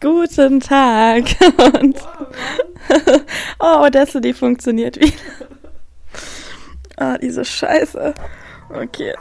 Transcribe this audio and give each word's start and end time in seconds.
Guten 0.00 0.60
Tag. 0.60 1.24
Und 1.80 1.96
oh, 3.58 3.88
Destiny 3.88 4.34
funktioniert 4.34 4.96
wieder. 5.00 5.12
Ah, 6.98 7.18
diese 7.18 7.44
Scheiße. 7.44 8.14
Okay. 8.70 9.12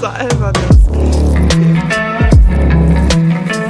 so 0.00 0.06
albern 0.06 0.52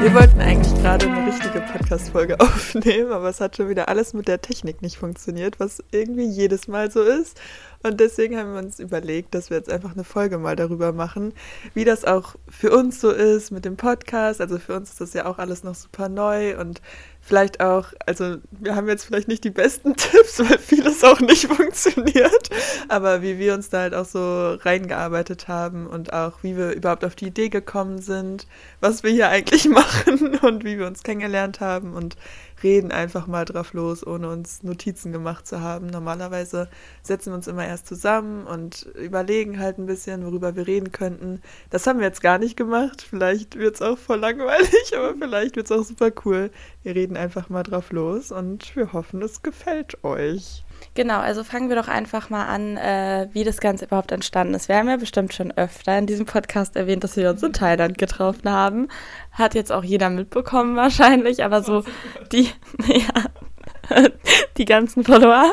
Wir 0.01 0.15
wollten 0.15 0.41
eigentlich 0.41 0.75
gerade 0.81 1.07
eine 1.07 1.27
richtige 1.27 1.61
Podcast-Folge 1.61 2.41
aufnehmen, 2.41 3.13
aber 3.13 3.29
es 3.29 3.43
hat 3.43 3.59
schon 3.59 3.69
wieder 3.69 3.91
alles 3.91 4.15
mit 4.15 4.29
der 4.29 4.41
Technik 4.41 4.81
nicht 4.81 4.97
funktioniert, 4.97 5.61
was 5.61 5.85
irgendwie 5.91 6.25
jedes 6.25 6.69
Mal 6.69 6.91
so 6.91 7.03
ist. 7.03 7.39
Und 7.83 7.99
deswegen 8.01 8.37
haben 8.37 8.53
wir 8.53 8.59
uns 8.59 8.79
überlegt, 8.79 9.35
dass 9.35 9.49
wir 9.49 9.57
jetzt 9.57 9.71
einfach 9.71 9.93
eine 9.93 10.05
Folge 10.05 10.39
mal 10.39 10.55
darüber 10.55 10.93
machen, 10.93 11.33
wie 11.73 11.85
das 11.85 12.05
auch 12.05 12.35
für 12.49 12.73
uns 12.73 13.01
so 13.01 13.11
ist 13.11 13.51
mit 13.51 13.65
dem 13.65 13.77
Podcast. 13.77 14.41
Also 14.41 14.59
für 14.59 14.77
uns 14.77 14.91
ist 14.91 15.01
das 15.01 15.15
ja 15.15 15.25
auch 15.25 15.39
alles 15.39 15.65
noch 15.65 15.75
super 15.75 16.09
neu 16.11 16.59
und 16.59 16.83
vielleicht 17.21 17.61
auch, 17.61 17.93
also 18.07 18.37
wir 18.51 18.75
haben 18.75 18.89
jetzt 18.89 19.05
vielleicht 19.05 19.29
nicht 19.29 19.45
die 19.45 19.51
besten 19.51 19.95
Tipps, 19.97 20.39
weil 20.41 20.59
vieles 20.59 21.05
auch 21.05 21.21
nicht 21.21 21.47
funktioniert, 21.53 22.51
aber 22.89 23.23
wie 23.23 23.39
wir 23.39 23.55
uns 23.55 23.69
da 23.69 23.81
halt 23.81 23.95
auch 23.95 24.05
so 24.05 24.55
reingearbeitet 24.55 25.49
haben 25.49 25.87
und 25.87 26.13
auch 26.13 26.43
wie 26.43 26.57
wir 26.57 26.73
überhaupt 26.73 27.05
auf 27.05 27.15
die 27.15 27.27
Idee 27.27 27.49
gekommen 27.49 27.99
sind, 27.99 28.47
was 28.81 29.03
wir 29.03 29.11
hier 29.11 29.29
eigentlich 29.29 29.69
machen 29.69 30.37
und 30.39 30.65
wie 30.65 30.79
wir 30.79 30.87
uns 30.87 31.03
kennengelernt 31.03 31.61
haben 31.61 31.95
und 31.95 32.17
reden 32.63 32.93
einfach 32.93 33.27
mal 33.27 33.45
drauf 33.45 33.73
los, 33.73 34.07
ohne 34.07 34.29
uns 34.29 34.63
Notizen 34.63 35.13
gemacht 35.13 35.47
zu 35.47 35.61
haben. 35.61 35.87
Normalerweise 35.87 36.69
setzen 37.03 37.31
wir 37.31 37.37
uns 37.37 37.47
immer 37.47 37.67
erst 37.67 37.87
zusammen 37.87 38.47
und 38.47 38.83
überlegen 38.95 39.59
halt 39.59 39.79
ein 39.79 39.87
bisschen, 39.87 40.25
worüber 40.25 40.57
wir 40.57 40.67
reden 40.67 40.93
könnten. 40.93 41.41
Das 41.71 41.87
haben 41.87 41.99
wir 41.99 42.07
jetzt 42.07 42.23
gar 42.23 42.39
nicht 42.39 42.57
gemacht. 42.57 43.03
Vielleicht 43.09 43.57
wird 43.57 43.77
es 43.77 43.83
auch 43.83 43.99
voll 43.99 44.19
langweilig, 44.19 44.93
aber 44.97 45.15
vielleicht 45.15 45.57
wird 45.57 45.71
es 45.71 45.73
auch 45.73 45.85
super 45.85 46.11
cool. 46.25 46.51
Wir 46.83 46.95
reden 46.95 47.17
einfach 47.17 47.49
mal 47.49 47.63
drauf 47.63 47.93
los 47.93 48.33
und 48.33 48.75
wir 48.77 48.93
hoffen, 48.93 49.23
es 49.23 49.43
gefällt 49.43 50.03
euch. 50.05 50.65
Genau, 50.95 51.19
also 51.21 51.45
fangen 51.45 51.69
wir 51.69 51.77
doch 51.77 51.89
einfach 51.89 52.31
mal 52.31 52.47
an, 52.47 52.77
äh, 52.77 53.29
wie 53.33 53.45
das 53.45 53.61
Ganze 53.61 53.85
überhaupt 53.85 54.13
entstanden 54.13 54.55
ist. 54.55 54.69
Wir 54.69 54.77
haben 54.77 54.89
ja 54.89 54.97
bestimmt 54.97 55.33
schon 55.33 55.53
öfter 55.53 55.97
in 55.97 56.07
diesem 56.07 56.27
Podcast 56.27 56.77
erwähnt, 56.77 57.05
dass 57.05 57.17
wir 57.17 57.31
uns 57.31 57.43
in 57.43 57.53
Thailand 57.53 57.97
getroffen 57.97 58.51
haben. 58.51 58.89
Hat 59.33 59.55
jetzt 59.55 59.71
auch 59.71 59.85
jeder 59.85 60.11
mitbekommen 60.11 60.77
wahrscheinlich, 60.77 61.45
aber 61.45 61.63
so 61.63 61.85
die, 62.33 62.51
ja, 62.89 64.05
die 64.57 64.65
ganzen 64.65 65.05
Follower. 65.05 65.53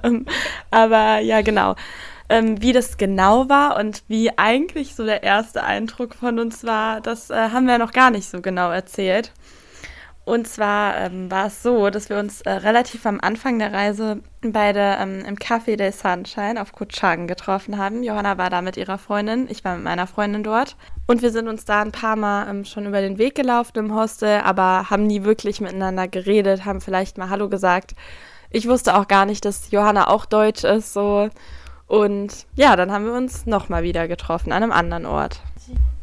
aber 0.70 1.18
ja, 1.18 1.42
genau. 1.42 1.74
Ähm, 2.30 2.60
wie 2.60 2.72
das 2.72 2.98
genau 2.98 3.48
war 3.48 3.78
und 3.78 4.04
wie 4.06 4.36
eigentlich 4.36 4.94
so 4.94 5.04
der 5.04 5.22
erste 5.22 5.64
Eindruck 5.64 6.14
von 6.14 6.38
uns 6.38 6.62
war, 6.62 7.00
das 7.00 7.30
äh, 7.30 7.50
haben 7.50 7.66
wir 7.66 7.78
noch 7.78 7.92
gar 7.92 8.10
nicht 8.10 8.28
so 8.28 8.42
genau 8.42 8.70
erzählt. 8.70 9.32
Und 10.28 10.46
zwar 10.46 10.94
ähm, 10.98 11.30
war 11.30 11.46
es 11.46 11.62
so, 11.62 11.88
dass 11.88 12.10
wir 12.10 12.18
uns 12.18 12.42
äh, 12.42 12.50
relativ 12.50 13.06
am 13.06 13.18
Anfang 13.18 13.58
der 13.58 13.72
Reise 13.72 14.20
beide 14.42 14.98
ähm, 15.00 15.24
im 15.24 15.36
Café 15.36 15.76
del 15.76 15.90
Sunshine 15.90 16.60
auf 16.60 16.72
Kutschhagen 16.72 17.26
getroffen 17.26 17.78
haben. 17.78 18.02
Johanna 18.02 18.36
war 18.36 18.50
da 18.50 18.60
mit 18.60 18.76
ihrer 18.76 18.98
Freundin, 18.98 19.46
ich 19.48 19.64
war 19.64 19.76
mit 19.76 19.84
meiner 19.84 20.06
Freundin 20.06 20.42
dort. 20.42 20.76
Und 21.06 21.22
wir 21.22 21.30
sind 21.30 21.48
uns 21.48 21.64
da 21.64 21.80
ein 21.80 21.92
paar 21.92 22.14
Mal 22.16 22.46
ähm, 22.46 22.66
schon 22.66 22.84
über 22.84 23.00
den 23.00 23.16
Weg 23.16 23.36
gelaufen 23.36 23.78
im 23.78 23.94
Hostel, 23.94 24.42
aber 24.44 24.90
haben 24.90 25.06
nie 25.06 25.24
wirklich 25.24 25.62
miteinander 25.62 26.08
geredet, 26.08 26.66
haben 26.66 26.82
vielleicht 26.82 27.16
mal 27.16 27.30
Hallo 27.30 27.48
gesagt. 27.48 27.94
Ich 28.50 28.68
wusste 28.68 28.98
auch 28.98 29.08
gar 29.08 29.24
nicht, 29.24 29.46
dass 29.46 29.70
Johanna 29.70 30.08
auch 30.08 30.26
deutsch 30.26 30.62
ist, 30.62 30.92
so. 30.92 31.30
Und 31.86 32.44
ja, 32.54 32.76
dann 32.76 32.92
haben 32.92 33.06
wir 33.06 33.14
uns 33.14 33.46
nochmal 33.46 33.82
wieder 33.82 34.06
getroffen 34.06 34.52
an 34.52 34.62
einem 34.62 34.72
anderen 34.72 35.06
Ort. 35.06 35.40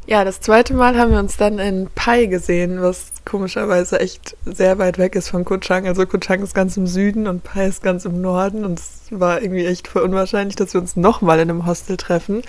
Ja, 0.07 0.23
das 0.23 0.39
zweite 0.39 0.75
Mal 0.75 0.95
haben 0.99 1.11
wir 1.11 1.19
uns 1.19 1.35
dann 1.35 1.57
in 1.57 1.89
Pai 1.95 2.27
gesehen, 2.27 2.79
was 2.79 3.11
komischerweise 3.25 3.99
echt 3.99 4.37
sehr 4.45 4.77
weit 4.77 4.99
weg 4.99 5.15
ist 5.15 5.29
von 5.29 5.43
Kuchang. 5.43 5.87
Also 5.87 6.05
Kuchang 6.05 6.43
ist 6.43 6.53
ganz 6.53 6.77
im 6.77 6.85
Süden 6.85 7.25
und 7.27 7.43
Pai 7.43 7.65
ist 7.65 7.81
ganz 7.81 8.05
im 8.05 8.21
Norden 8.21 8.65
und 8.65 8.79
es 8.79 9.07
war 9.09 9.41
irgendwie 9.41 9.65
echt 9.65 9.87
voll 9.87 10.03
unwahrscheinlich, 10.03 10.55
dass 10.55 10.75
wir 10.75 10.81
uns 10.81 10.95
nochmal 10.95 11.39
in 11.39 11.49
einem 11.49 11.65
Hostel 11.65 11.97
treffen. 11.97 12.44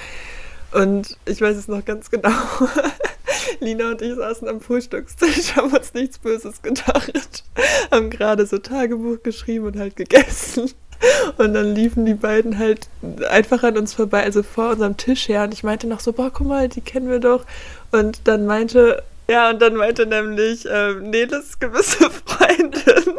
Und 0.72 1.16
ich 1.24 1.40
weiß 1.40 1.56
es 1.56 1.66
noch 1.66 1.82
ganz 1.82 2.10
genau. 2.10 2.28
Lina 3.60 3.92
und 3.92 4.02
ich 4.02 4.14
saßen 4.14 4.46
am 4.48 4.60
Frühstückstisch, 4.60 5.56
haben 5.56 5.72
uns 5.72 5.94
nichts 5.94 6.18
Böses 6.18 6.60
gedacht, 6.60 7.44
haben 7.90 8.10
gerade 8.10 8.44
so 8.44 8.58
Tagebuch 8.58 9.22
geschrieben 9.22 9.64
und 9.64 9.78
halt 9.78 9.96
gegessen. 9.96 10.70
Und 11.36 11.54
dann 11.54 11.74
liefen 11.74 12.06
die 12.06 12.14
beiden 12.14 12.58
halt 12.58 12.88
einfach 13.28 13.62
an 13.62 13.76
uns 13.76 13.94
vorbei, 13.94 14.22
also 14.22 14.42
vor 14.42 14.70
unserem 14.70 14.96
Tisch 14.96 15.28
her. 15.28 15.44
Und 15.44 15.52
ich 15.52 15.62
meinte 15.64 15.86
noch 15.86 16.00
so, 16.00 16.12
boah, 16.12 16.30
guck 16.32 16.46
mal, 16.46 16.68
die 16.68 16.80
kennen 16.80 17.08
wir 17.08 17.20
doch. 17.20 17.44
Und 17.92 18.20
dann 18.24 18.46
meinte, 18.46 19.02
ja, 19.28 19.50
und 19.50 19.60
dann 19.60 19.74
meinte 19.74 20.06
nämlich 20.06 20.66
äh, 20.66 20.94
Neles 20.94 21.58
gewisse 21.58 22.10
Freundin, 22.24 23.14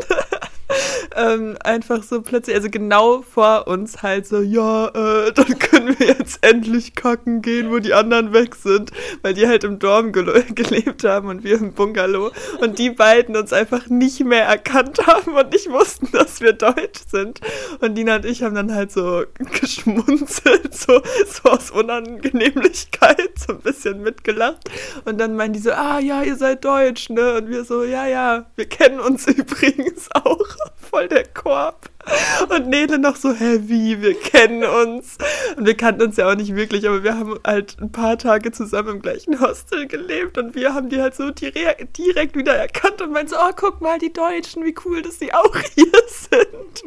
ähm, 1.16 1.58
einfach 1.64 2.04
so 2.04 2.22
plötzlich, 2.22 2.56
also 2.56 2.70
genau 2.70 3.22
vor 3.22 3.68
uns 3.68 4.02
halt 4.02 4.28
so, 4.28 4.42
ja, 4.42 4.88
äh, 4.88 5.32
dann 5.34 5.60
können 5.60 5.98
wir 6.00 6.08
jetzt 6.08 6.46
endlich 6.46 6.96
kacken 6.96 7.42
gehen, 7.42 7.72
wo 7.72 7.80
die 7.80 7.94
anderen 7.94 8.34
weg 8.34 8.56
sind, 8.56 8.92
weil 9.22 9.34
die 9.34 9.48
halt 9.48 9.64
im 9.64 9.80
Dorm 9.80 10.12
gele 10.12 10.44
gelebt 10.56 11.04
haben 11.04 11.30
und 11.30 11.44
wir 11.44 11.58
im 11.58 11.74
Bungalow 11.74 12.32
und 12.62 12.80
die 12.80 12.90
beiden 12.90 13.36
uns 13.36 13.54
einfach 13.54 13.88
nicht 13.88 14.24
mehr 14.24 14.46
erkannt 14.46 15.06
haben 15.08 15.34
und 15.34 15.52
nicht 15.52 15.70
wussten, 15.70 16.10
dass 16.12 16.42
wir 16.42 16.54
deutsch 16.54 17.02
sind. 17.10 17.40
Und 17.82 17.96
Dina 17.96 18.18
und 18.18 18.26
ich 18.26 18.44
haben 18.44 18.56
dann 18.56 18.74
halt 18.74 18.92
so 18.92 19.24
geschmunzelt, 19.60 20.76
so, 20.76 21.02
so 21.26 21.50
aus 21.50 21.72
Unangenehmlichkeit, 21.72 23.32
so 23.38 23.54
ein 23.54 23.60
bisschen 23.60 24.02
mitgelacht. 24.02 24.70
Und 25.06 25.20
dann 25.20 25.36
meinen 25.36 25.54
die 25.54 25.60
so, 25.60 25.72
ah 25.72 26.00
ja, 26.00 26.24
ihr 26.24 26.36
seid 26.36 26.66
deutsch, 26.66 27.10
ne? 27.10 27.36
Und 27.36 27.50
wir 27.50 27.64
so, 27.64 27.84
ja, 27.84 28.08
ja, 28.08 28.46
wir 28.56 28.68
kennen 28.68 29.00
uns 29.00 29.28
übrigens 29.38 30.10
auch 30.14 30.48
voll 30.76 31.08
der 31.08 31.26
Korb. 31.26 31.90
Und 32.50 32.68
Nele 32.68 33.00
noch 33.00 33.18
so, 33.18 33.34
hä, 33.34 33.60
wie, 33.64 34.02
wir 34.02 34.14
kennen 34.14 34.64
uns. 34.64 35.18
Und 35.58 35.66
wir 35.66 35.76
kannten 35.76 36.04
uns 36.04 36.16
ja 36.16 36.30
auch 36.30 36.36
nicht 36.36 36.56
wirklich, 36.56 36.88
aber 36.88 37.04
wir 37.04 37.18
haben 37.18 37.38
halt 37.46 37.78
ein 37.82 37.92
paar 37.92 38.18
Tage 38.18 38.52
zusammen 38.52 38.96
im 38.96 39.02
gleichen 39.02 39.42
Hostel 39.42 39.88
gelebt 39.88 40.38
und 40.38 40.56
wir 40.56 40.74
haben 40.74 40.90
die 40.90 41.02
halt 41.02 41.16
so 41.16 41.32
direkt, 41.32 42.36
wieder 42.36 42.56
erkannt 42.56 43.02
und 43.02 43.12
meinten 43.12 43.32
so, 43.32 43.36
oh, 43.38 43.52
guck 43.56 43.82
mal, 43.82 44.00
die 44.00 44.14
Deutschen, 44.14 44.64
wie 44.64 44.76
cool, 44.86 45.02
dass 45.02 45.18
die 45.18 45.34
auch 45.34 45.56
hier 45.76 45.92
sind. 46.08 46.84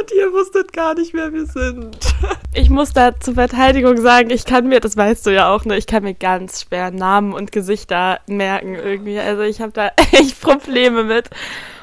Und 0.00 0.12
ihr 0.16 0.32
wusstet 0.32 0.72
gar 0.72 0.94
nicht, 0.94 1.12
wer 1.12 1.32
wir 1.32 1.44
sind. 1.44 1.96
Ich 2.54 2.70
muss 2.70 2.92
da 2.92 3.18
zur 3.18 3.34
Verteidigung 3.34 3.96
sagen, 3.98 4.30
ich 4.30 4.44
kann 4.44 4.68
mir, 4.68 4.80
das 4.80 4.96
weißt 4.96 5.26
du 5.26 5.30
ja 5.30 5.52
auch, 5.52 5.64
ne, 5.64 5.76
ich 5.76 5.86
kann 5.86 6.02
mir 6.02 6.14
ganz 6.14 6.62
schwer 6.62 6.90
Namen 6.90 7.32
und 7.32 7.52
Gesichter 7.52 8.20
merken 8.26 8.74
irgendwie. 8.74 9.18
Also 9.18 9.42
ich 9.42 9.60
habe 9.60 9.72
da 9.72 9.90
echt 10.12 10.40
Probleme 10.40 11.04
mit. 11.04 11.30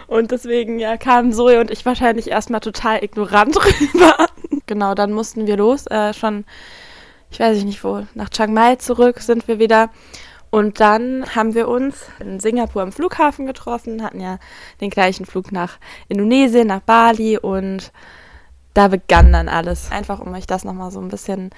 Und 0.07 0.31
deswegen 0.31 0.79
ja, 0.79 0.97
kamen 0.97 1.33
Zoe 1.33 1.59
und 1.59 1.69
ich 1.69 1.85
wahrscheinlich 1.85 2.29
erstmal 2.29 2.61
total 2.61 3.03
ignorant 3.03 3.57
rüber. 3.65 4.27
genau, 4.65 4.95
dann 4.95 5.11
mussten 5.11 5.47
wir 5.47 5.57
los. 5.57 5.85
Äh, 5.87 6.13
schon, 6.13 6.45
ich 7.29 7.39
weiß 7.39 7.63
nicht 7.63 7.83
wo, 7.83 8.05
nach 8.13 8.29
Chiang 8.29 8.53
Mai 8.53 8.77
zurück 8.77 9.19
sind 9.19 9.47
wir 9.47 9.59
wieder. 9.59 9.89
Und 10.49 10.79
dann 10.79 11.35
haben 11.35 11.55
wir 11.55 11.67
uns 11.67 12.05
in 12.19 12.39
Singapur 12.39 12.81
am 12.81 12.93
Flughafen 12.93 13.45
getroffen, 13.45 14.01
hatten 14.01 14.21
ja 14.21 14.39
den 14.79 14.89
gleichen 14.89 15.25
Flug 15.25 15.51
nach 15.51 15.77
Indonesien, 16.07 16.67
nach 16.67 16.79
Bali 16.79 17.37
und 17.37 17.91
da 18.73 18.87
begann 18.87 19.33
dann 19.33 19.49
alles. 19.49 19.91
Einfach 19.91 20.19
um 20.19 20.33
euch 20.33 20.47
das 20.47 20.63
nochmal 20.63 20.91
so 20.91 21.01
ein 21.01 21.09
bisschen 21.09 21.49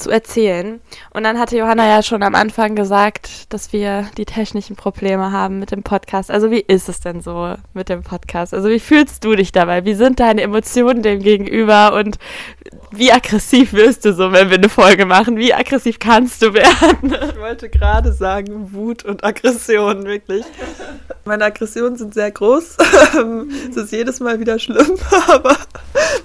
zu 0.00 0.10
erzählen. 0.10 0.80
Und 1.10 1.24
dann 1.24 1.38
hatte 1.38 1.56
Johanna 1.56 1.86
ja 1.86 2.02
schon 2.02 2.22
am 2.22 2.34
Anfang 2.34 2.74
gesagt, 2.74 3.52
dass 3.52 3.72
wir 3.72 4.08
die 4.16 4.24
technischen 4.24 4.76
Probleme 4.76 5.32
haben 5.32 5.58
mit 5.58 5.70
dem 5.70 5.82
Podcast. 5.82 6.30
Also 6.30 6.50
wie 6.50 6.60
ist 6.60 6.88
es 6.88 7.00
denn 7.00 7.20
so 7.20 7.54
mit 7.74 7.88
dem 7.88 8.02
Podcast? 8.02 8.54
Also 8.54 8.68
wie 8.68 8.80
fühlst 8.80 9.24
du 9.24 9.34
dich 9.34 9.52
dabei? 9.52 9.84
Wie 9.84 9.94
sind 9.94 10.20
deine 10.20 10.42
Emotionen 10.42 11.02
dem 11.02 11.22
gegenüber? 11.22 11.94
Und 11.94 12.18
wie 12.92 13.12
aggressiv 13.12 13.72
wirst 13.72 14.04
du 14.04 14.12
so, 14.12 14.32
wenn 14.32 14.50
wir 14.50 14.56
eine 14.56 14.68
Folge 14.68 15.06
machen? 15.06 15.36
Wie 15.36 15.54
aggressiv 15.54 15.98
kannst 15.98 16.42
du 16.42 16.54
werden? 16.54 17.16
Ich 17.30 17.38
wollte 17.38 17.68
gerade 17.68 18.12
sagen, 18.12 18.72
Wut 18.72 19.04
und 19.04 19.24
Aggression, 19.24 20.04
wirklich. 20.04 20.44
Meine 21.24 21.44
Aggressionen 21.44 21.96
sind 21.96 22.14
sehr 22.14 22.30
groß. 22.30 22.76
es 23.70 23.76
ist 23.76 23.92
jedes 23.92 24.20
Mal 24.20 24.40
wieder 24.40 24.58
schlimm, 24.58 24.98
aber 25.28 25.56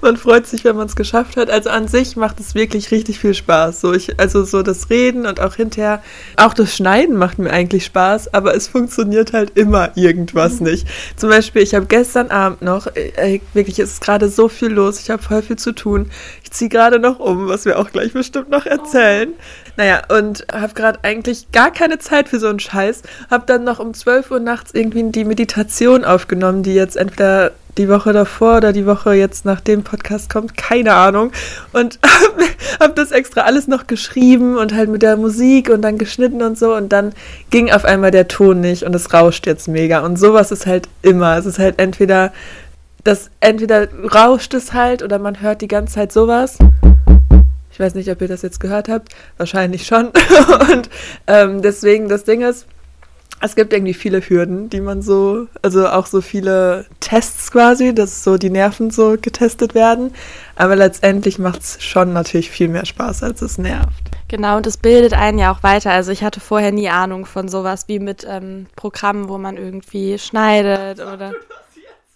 man 0.01 0.17
freut 0.17 0.47
sich, 0.47 0.63
wenn 0.63 0.75
man 0.75 0.87
es 0.87 0.95
geschafft 0.95 1.37
hat. 1.37 1.49
Also 1.49 1.69
an 1.69 1.87
sich 1.87 2.15
macht 2.15 2.39
es 2.39 2.55
wirklich 2.55 2.91
richtig 2.91 3.19
viel 3.19 3.33
Spaß. 3.33 3.64
So 3.71 3.93
ich, 3.93 4.19
also 4.19 4.43
so 4.43 4.63
das 4.63 4.89
Reden 4.89 5.25
und 5.25 5.39
auch 5.39 5.55
hinterher, 5.55 6.01
auch 6.37 6.53
das 6.53 6.75
Schneiden 6.75 7.15
macht 7.17 7.39
mir 7.39 7.51
eigentlich 7.51 7.85
Spaß, 7.85 8.33
aber 8.33 8.55
es 8.55 8.67
funktioniert 8.67 9.33
halt 9.33 9.57
immer 9.57 9.95
irgendwas 9.95 10.59
mhm. 10.59 10.67
nicht. 10.67 10.87
Zum 11.15 11.29
Beispiel, 11.29 11.61
ich 11.61 11.75
habe 11.75 11.85
gestern 11.85 12.29
Abend 12.29 12.61
noch, 12.61 12.87
äh, 12.95 13.39
wirklich, 13.53 13.79
es 13.79 13.93
ist 13.93 14.01
gerade 14.01 14.29
so 14.29 14.49
viel 14.49 14.69
los, 14.69 14.99
ich 14.99 15.09
habe 15.09 15.21
voll 15.21 15.41
viel 15.41 15.57
zu 15.57 15.73
tun. 15.73 16.11
Ich 16.45 16.51
ziehe 16.51 16.69
gerade 16.69 16.99
noch 16.99 17.19
um, 17.19 17.47
was 17.47 17.65
wir 17.65 17.79
auch 17.79 17.89
gleich 17.89 18.13
bestimmt 18.13 18.51
noch 18.51 18.67
erzählen. 18.67 19.33
Naja, 19.77 20.03
und 20.15 20.45
habe 20.53 20.75
gerade 20.75 20.99
eigentlich 21.01 21.51
gar 21.51 21.71
keine 21.71 21.97
Zeit 21.97 22.29
für 22.29 22.39
so 22.39 22.47
einen 22.47 22.59
Scheiß. 22.59 23.01
Habe 23.31 23.45
dann 23.47 23.63
noch 23.63 23.79
um 23.79 23.95
12 23.95 24.29
Uhr 24.29 24.39
nachts 24.39 24.71
irgendwie 24.71 25.09
die 25.09 25.25
Meditation 25.25 26.05
aufgenommen, 26.05 26.61
die 26.61 26.75
jetzt 26.75 26.97
entweder 26.97 27.51
die 27.79 27.89
Woche 27.89 28.13
davor 28.13 28.57
oder 28.57 28.73
die 28.73 28.85
Woche 28.85 29.15
jetzt 29.15 29.43
nach 29.43 29.59
dem 29.59 29.83
Podcast 29.83 30.29
kommt, 30.31 30.55
keine 30.55 30.93
Ahnung. 30.93 31.31
Und 31.73 31.97
habe 32.79 32.93
das 32.93 33.11
extra 33.11 33.41
alles 33.41 33.67
noch 33.67 33.87
geschrieben 33.87 34.55
und 34.55 34.71
halt 34.75 34.89
mit 34.89 35.01
der 35.01 35.17
Musik 35.17 35.71
und 35.71 35.81
dann 35.81 35.97
geschnitten 35.97 36.43
und 36.43 36.59
so. 36.59 36.75
Und 36.75 36.89
dann 36.89 37.13
ging 37.49 37.71
auf 37.71 37.85
einmal 37.85 38.11
der 38.11 38.27
Ton 38.27 38.61
nicht 38.61 38.83
und 38.83 38.93
es 38.93 39.11
rauscht 39.11 39.47
jetzt 39.47 39.67
mega. 39.67 40.05
Und 40.05 40.17
sowas 40.17 40.51
ist 40.51 40.67
halt 40.67 40.87
immer. 41.01 41.37
Es 41.39 41.47
ist 41.47 41.57
halt 41.57 41.79
entweder, 41.79 42.31
das 43.05 43.29
entweder 43.39 43.87
rauscht 44.13 44.53
es 44.53 44.73
halt 44.73 45.03
oder 45.03 45.19
man 45.19 45.39
hört 45.39 45.61
die 45.61 45.67
ganze 45.67 45.93
Zeit 45.93 46.11
sowas. 46.11 46.57
Ich 47.71 47.79
weiß 47.79 47.93
nicht, 47.93 48.09
ob 48.09 48.19
ihr 48.21 48.27
das 48.27 48.41
jetzt 48.41 48.59
gehört 48.59 48.89
habt. 48.89 49.15
Wahrscheinlich 49.37 49.85
schon. 49.85 50.07
und 50.71 50.89
ähm, 51.27 51.61
deswegen, 51.61 52.09
das 52.09 52.23
Ding 52.23 52.41
ist, 52.41 52.65
es 53.41 53.55
gibt 53.55 53.73
irgendwie 53.73 53.93
viele 53.93 54.21
Hürden, 54.21 54.69
die 54.69 54.81
man 54.81 55.03
so, 55.03 55.47
also 55.61 55.87
auch 55.87 56.07
so 56.07 56.21
viele 56.21 56.85
Tests 56.99 57.51
quasi, 57.51 57.93
dass 57.93 58.23
so 58.23 58.37
die 58.37 58.49
Nerven 58.49 58.89
so 58.89 59.17
getestet 59.21 59.75
werden. 59.75 60.11
Aber 60.55 60.75
letztendlich 60.75 61.37
macht 61.37 61.61
es 61.61 61.83
schon 61.83 62.11
natürlich 62.11 62.49
viel 62.49 62.69
mehr 62.69 62.85
Spaß, 62.85 63.21
als 63.21 63.41
es 63.43 63.59
nervt. 63.59 63.91
Genau, 64.29 64.57
und 64.57 64.65
es 64.65 64.77
bildet 64.77 65.13
einen 65.13 65.37
ja 65.37 65.51
auch 65.51 65.61
weiter. 65.61 65.91
Also 65.91 66.11
ich 66.11 66.23
hatte 66.23 66.39
vorher 66.39 66.71
nie 66.71 66.89
Ahnung 66.89 67.27
von 67.27 67.49
sowas 67.49 67.87
wie 67.87 67.99
mit 67.99 68.25
ähm, 68.27 68.65
Programmen, 68.75 69.29
wo 69.29 69.37
man 69.37 69.57
irgendwie 69.57 70.17
schneidet 70.17 71.01
oder. 71.01 71.33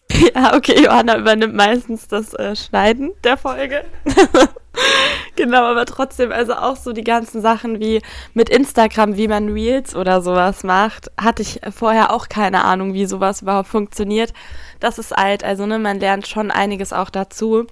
Ja, 0.35 0.55
okay, 0.55 0.83
Johanna 0.83 1.17
übernimmt 1.17 1.55
meistens 1.55 2.07
das 2.07 2.33
äh, 2.33 2.55
Schneiden 2.55 3.11
der 3.23 3.37
Folge. 3.37 3.85
genau, 5.35 5.63
aber 5.63 5.85
trotzdem, 5.85 6.31
also 6.31 6.53
auch 6.53 6.75
so 6.75 6.91
die 6.93 7.03
ganzen 7.03 7.41
Sachen 7.41 7.79
wie 7.79 8.01
mit 8.33 8.49
Instagram, 8.49 9.15
wie 9.15 9.27
man 9.27 9.49
Reels 9.49 9.95
oder 9.95 10.21
sowas 10.21 10.63
macht, 10.63 11.11
hatte 11.19 11.41
ich 11.41 11.61
vorher 11.75 12.11
auch 12.11 12.27
keine 12.27 12.63
Ahnung, 12.63 12.93
wie 12.93 13.05
sowas 13.05 13.41
überhaupt 13.41 13.69
funktioniert. 13.69 14.33
Das 14.79 14.99
ist 14.99 15.17
alt, 15.17 15.43
also 15.43 15.65
ne, 15.65 15.79
man 15.79 15.99
lernt 15.99 16.27
schon 16.27 16.51
einiges 16.51 16.93
auch 16.93 17.09
dazu. 17.09 17.67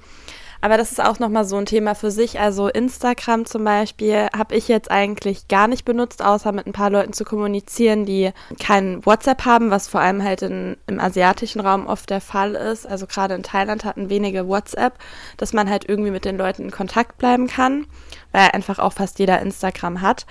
Aber 0.62 0.78
das 0.78 0.92
ist 0.92 1.04
auch 1.04 1.20
nochmal 1.20 1.46
so 1.46 1.58
ein 1.58 1.66
Thema 1.66 1.96
für 1.96 2.12
sich. 2.12 2.40
Also 2.40 2.68
Instagram 2.68 3.46
zum 3.46 3.64
Beispiel 3.64 4.28
habe 4.36 4.56
ich 4.56 4.68
jetzt 4.68 4.90
eigentlich 4.90 5.48
gar 5.48 5.68
nicht 5.68 5.86
benutzt, 5.86 6.24
außer 6.24 6.52
mit 6.52 6.66
ein 6.68 6.74
paar 6.74 6.90
Leuten 6.90 7.14
zu 7.14 7.26
kommunizieren, 7.26 8.06
die 8.06 8.32
kein 8.60 9.06
WhatsApp 9.06 9.46
haben, 9.46 9.70
was 9.70 9.88
vor 9.88 10.02
allem 10.02 10.24
halt 10.24 10.42
in, 10.42 10.78
im 10.88 11.00
asiatischen 11.00 11.60
Raum 11.60 11.88
oft 11.88 12.10
der 12.10 12.22
Fall 12.22 12.56
ist. 12.56 12.88
Also 12.88 13.06
gerade 13.06 13.36
in 13.36 13.44
Thailand 13.44 13.86
hatten 13.86 14.10
wenige 14.10 14.48
WhatsApp, 14.48 14.98
dass 15.38 15.54
man 15.54 15.70
halt 15.70 15.88
irgendwie 15.88 16.12
mit 16.12 16.26
den 16.26 16.38
Leuten 16.38 16.64
in 16.64 16.72
Kontakt 16.72 17.18
bleiben 17.18 17.48
kann, 17.48 17.86
weil 18.32 18.50
einfach 18.52 18.80
auch 18.80 18.94
fast 18.94 19.20
jeder 19.20 19.40
Instagram 19.42 20.02
hat. 20.02 20.26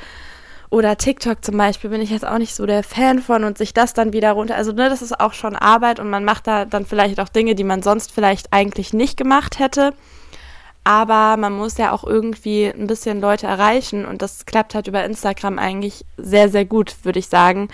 Oder 0.69 0.96
TikTok 0.96 1.44
zum 1.44 1.56
Beispiel 1.56 1.90
bin 1.90 2.00
ich 2.00 2.11
jetzt 2.11 2.26
auch 2.26 2.38
nicht 2.38 2.56
so 2.56 2.67
der 2.67 2.82
Fan 2.82 3.20
von 3.20 3.44
und 3.44 3.56
sich 3.56 3.73
das 3.73 3.94
dann 3.94 4.12
wieder 4.12 4.32
runter. 4.32 4.56
Also, 4.56 4.73
ne, 4.73 4.88
das 4.88 5.00
ist 5.00 5.20
auch 5.20 5.32
schon 5.32 5.55
Arbeit 5.55 6.00
und 6.00 6.11
man 6.11 6.25
macht 6.25 6.49
da 6.49 6.64
dann 6.64 6.84
vielleicht 6.84 7.20
auch 7.20 7.28
Dinge, 7.28 7.55
die 7.55 7.62
man 7.62 7.82
sonst 7.82 8.11
vielleicht 8.11 8.52
eigentlich 8.52 8.93
nicht 8.93 9.17
gemacht 9.17 9.61
hätte 9.61 9.93
aber 10.86 11.36
man 11.36 11.52
muss 11.52 11.78
ja 11.78 11.90
auch 11.90 12.04
irgendwie 12.04 12.66
ein 12.66 12.86
bisschen 12.86 13.20
Leute 13.20 13.48
erreichen 13.48 14.04
und 14.06 14.22
das 14.22 14.46
klappt 14.46 14.72
halt 14.72 14.86
über 14.86 15.04
Instagram 15.04 15.58
eigentlich 15.58 16.04
sehr, 16.16 16.48
sehr 16.48 16.64
gut, 16.64 16.94
würde 17.02 17.18
ich 17.18 17.26
sagen. 17.26 17.66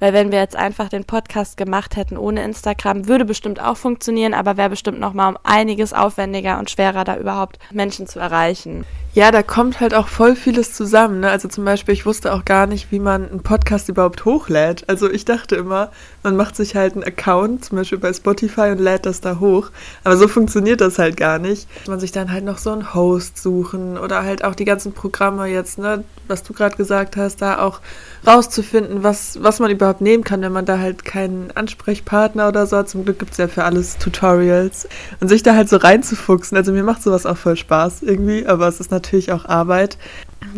Weil 0.00 0.12
wenn 0.12 0.32
wir 0.32 0.40
jetzt 0.40 0.56
einfach 0.56 0.88
den 0.88 1.04
Podcast 1.04 1.56
gemacht 1.56 1.94
hätten 1.94 2.16
ohne 2.16 2.42
Instagram, 2.42 3.06
würde 3.06 3.24
bestimmt 3.24 3.60
auch 3.60 3.76
funktionieren, 3.76 4.34
aber 4.34 4.56
wäre 4.56 4.70
bestimmt 4.70 4.98
noch 4.98 5.12
mal 5.12 5.28
um 5.28 5.38
einiges 5.44 5.92
aufwendiger 5.92 6.58
und 6.58 6.70
schwerer, 6.70 7.04
da 7.04 7.16
überhaupt 7.16 7.58
Menschen 7.70 8.06
zu 8.06 8.18
erreichen. 8.18 8.84
Ja, 9.12 9.32
da 9.32 9.42
kommt 9.42 9.80
halt 9.80 9.92
auch 9.92 10.06
voll 10.06 10.36
vieles 10.36 10.72
zusammen. 10.72 11.18
Ne? 11.18 11.30
Also 11.30 11.48
zum 11.48 11.64
Beispiel, 11.64 11.94
ich 11.94 12.06
wusste 12.06 12.32
auch 12.32 12.44
gar 12.44 12.68
nicht, 12.68 12.92
wie 12.92 13.00
man 13.00 13.28
einen 13.28 13.42
Podcast 13.42 13.88
überhaupt 13.88 14.24
hochlädt. 14.24 14.88
Also 14.88 15.10
ich 15.10 15.24
dachte 15.24 15.56
immer, 15.56 15.90
man 16.22 16.36
macht 16.36 16.54
sich 16.54 16.76
halt 16.76 16.94
einen 16.94 17.02
Account, 17.02 17.64
zum 17.64 17.78
Beispiel 17.78 17.98
bei 17.98 18.12
Spotify 18.12 18.70
und 18.70 18.78
lädt 18.78 19.06
das 19.06 19.20
da 19.20 19.40
hoch. 19.40 19.70
Aber 20.04 20.16
so 20.16 20.28
funktioniert 20.28 20.80
das 20.80 21.00
halt 21.00 21.16
gar 21.16 21.40
nicht. 21.40 21.66
Man 21.88 21.98
sich 21.98 22.12
dann 22.12 22.30
halt 22.30 22.44
noch 22.44 22.58
so 22.58 22.70
einen 22.70 22.94
Host 22.94 23.42
suchen 23.42 23.98
oder 23.98 24.22
halt 24.22 24.44
auch 24.44 24.54
die 24.54 24.64
ganzen 24.64 24.92
Programme 24.92 25.46
jetzt, 25.46 25.78
ne, 25.78 26.04
was 26.28 26.44
du 26.44 26.52
gerade 26.52 26.76
gesagt 26.76 27.16
hast, 27.16 27.42
da 27.42 27.58
auch 27.58 27.80
rauszufinden, 28.24 29.02
was, 29.02 29.42
was 29.42 29.58
man 29.58 29.72
überhaupt 29.72 29.89
nehmen 29.98 30.24
kann, 30.24 30.42
wenn 30.42 30.52
man 30.52 30.66
da 30.66 30.78
halt 30.78 31.04
keinen 31.04 31.50
Ansprechpartner 31.50 32.48
oder 32.48 32.66
so 32.66 32.76
hat. 32.76 32.88
Zum 32.88 33.04
Glück 33.04 33.18
gibt 33.18 33.32
es 33.32 33.38
ja 33.38 33.48
für 33.48 33.64
alles 33.64 33.98
Tutorials. 33.98 34.88
Und 35.20 35.28
sich 35.28 35.42
da 35.42 35.54
halt 35.54 35.68
so 35.68 35.76
reinzufuchsen. 35.76 36.56
Also 36.56 36.72
mir 36.72 36.84
macht 36.84 37.02
sowas 37.02 37.26
auch 37.26 37.36
voll 37.36 37.56
Spaß 37.56 38.02
irgendwie, 38.02 38.46
aber 38.46 38.68
es 38.68 38.80
ist 38.80 38.90
natürlich 38.90 39.32
auch 39.32 39.44
Arbeit. 39.44 39.98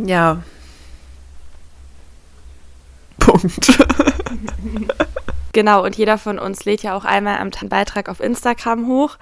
Ja. 0.05 0.43
Punkt. 3.19 3.79
genau, 5.53 5.85
und 5.85 5.97
jeder 5.97 6.19
von 6.19 6.39
uns 6.39 6.65
lädt 6.65 6.83
ja 6.83 6.95
auch 6.95 7.05
einmal 7.05 7.37
am 7.37 7.51
einen 7.59 7.69
Beitrag 7.69 8.09
auf 8.09 8.21
Instagram 8.21 8.87
hoch. 8.87 9.17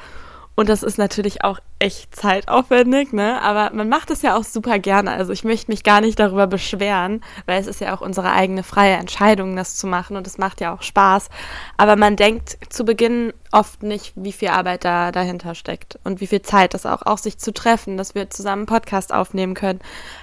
Und 0.61 0.69
das 0.69 0.83
ist 0.83 0.99
natürlich 0.99 1.43
auch 1.43 1.59
echt 1.79 2.15
zeitaufwendig, 2.15 3.15
ne? 3.15 3.41
Aber 3.41 3.75
man 3.75 3.89
macht 3.89 4.11
es 4.11 4.21
ja 4.21 4.37
auch 4.37 4.45
super 4.45 4.79
gerne. 4.79 5.11
Also 5.11 5.33
ich 5.33 5.43
möchte 5.43 5.71
mich 5.71 5.85
gar 5.85 6.03
nicht 6.03 6.19
darüber 6.19 6.47
beschweren, 6.47 7.23
weil 7.47 7.59
es 7.59 7.67
ist 7.67 7.81
ja 7.81 7.97
auch 7.97 8.03
unsere 8.03 8.31
eigene 8.33 8.63
freie 8.63 8.97
Entscheidung, 8.97 9.57
das 9.57 9.79
zu 9.79 9.87
machen 9.87 10.19
und 10.19 10.27
es 10.27 10.37
macht 10.37 10.61
ja 10.61 10.75
auch 10.75 10.83
Spaß. 10.83 11.31
Aber 11.79 11.97
man 11.97 12.17
denkt 12.17 12.59
zu 12.69 12.85
Beginn 12.85 13.33
oft 13.53 13.83
nicht, 13.83 14.13
wie 14.17 14.33
viel 14.33 14.49
Arbeit 14.49 14.85
da 14.85 15.13
dahinter 15.13 15.55
steckt 15.55 15.99
und 16.05 16.21
wie 16.21 16.27
viel 16.27 16.43
Zeit 16.43 16.75
das 16.75 16.85
auch, 16.85 17.07
auch 17.07 17.17
sich 17.17 17.39
zu 17.39 17.55
treffen, 17.55 17.97
dass 17.97 18.15
wir 18.15 18.29
zusammen 18.29 18.61
einen 18.61 18.67
Podcast 18.67 19.15
aufnehmen 19.15 19.55
können. 19.55 19.81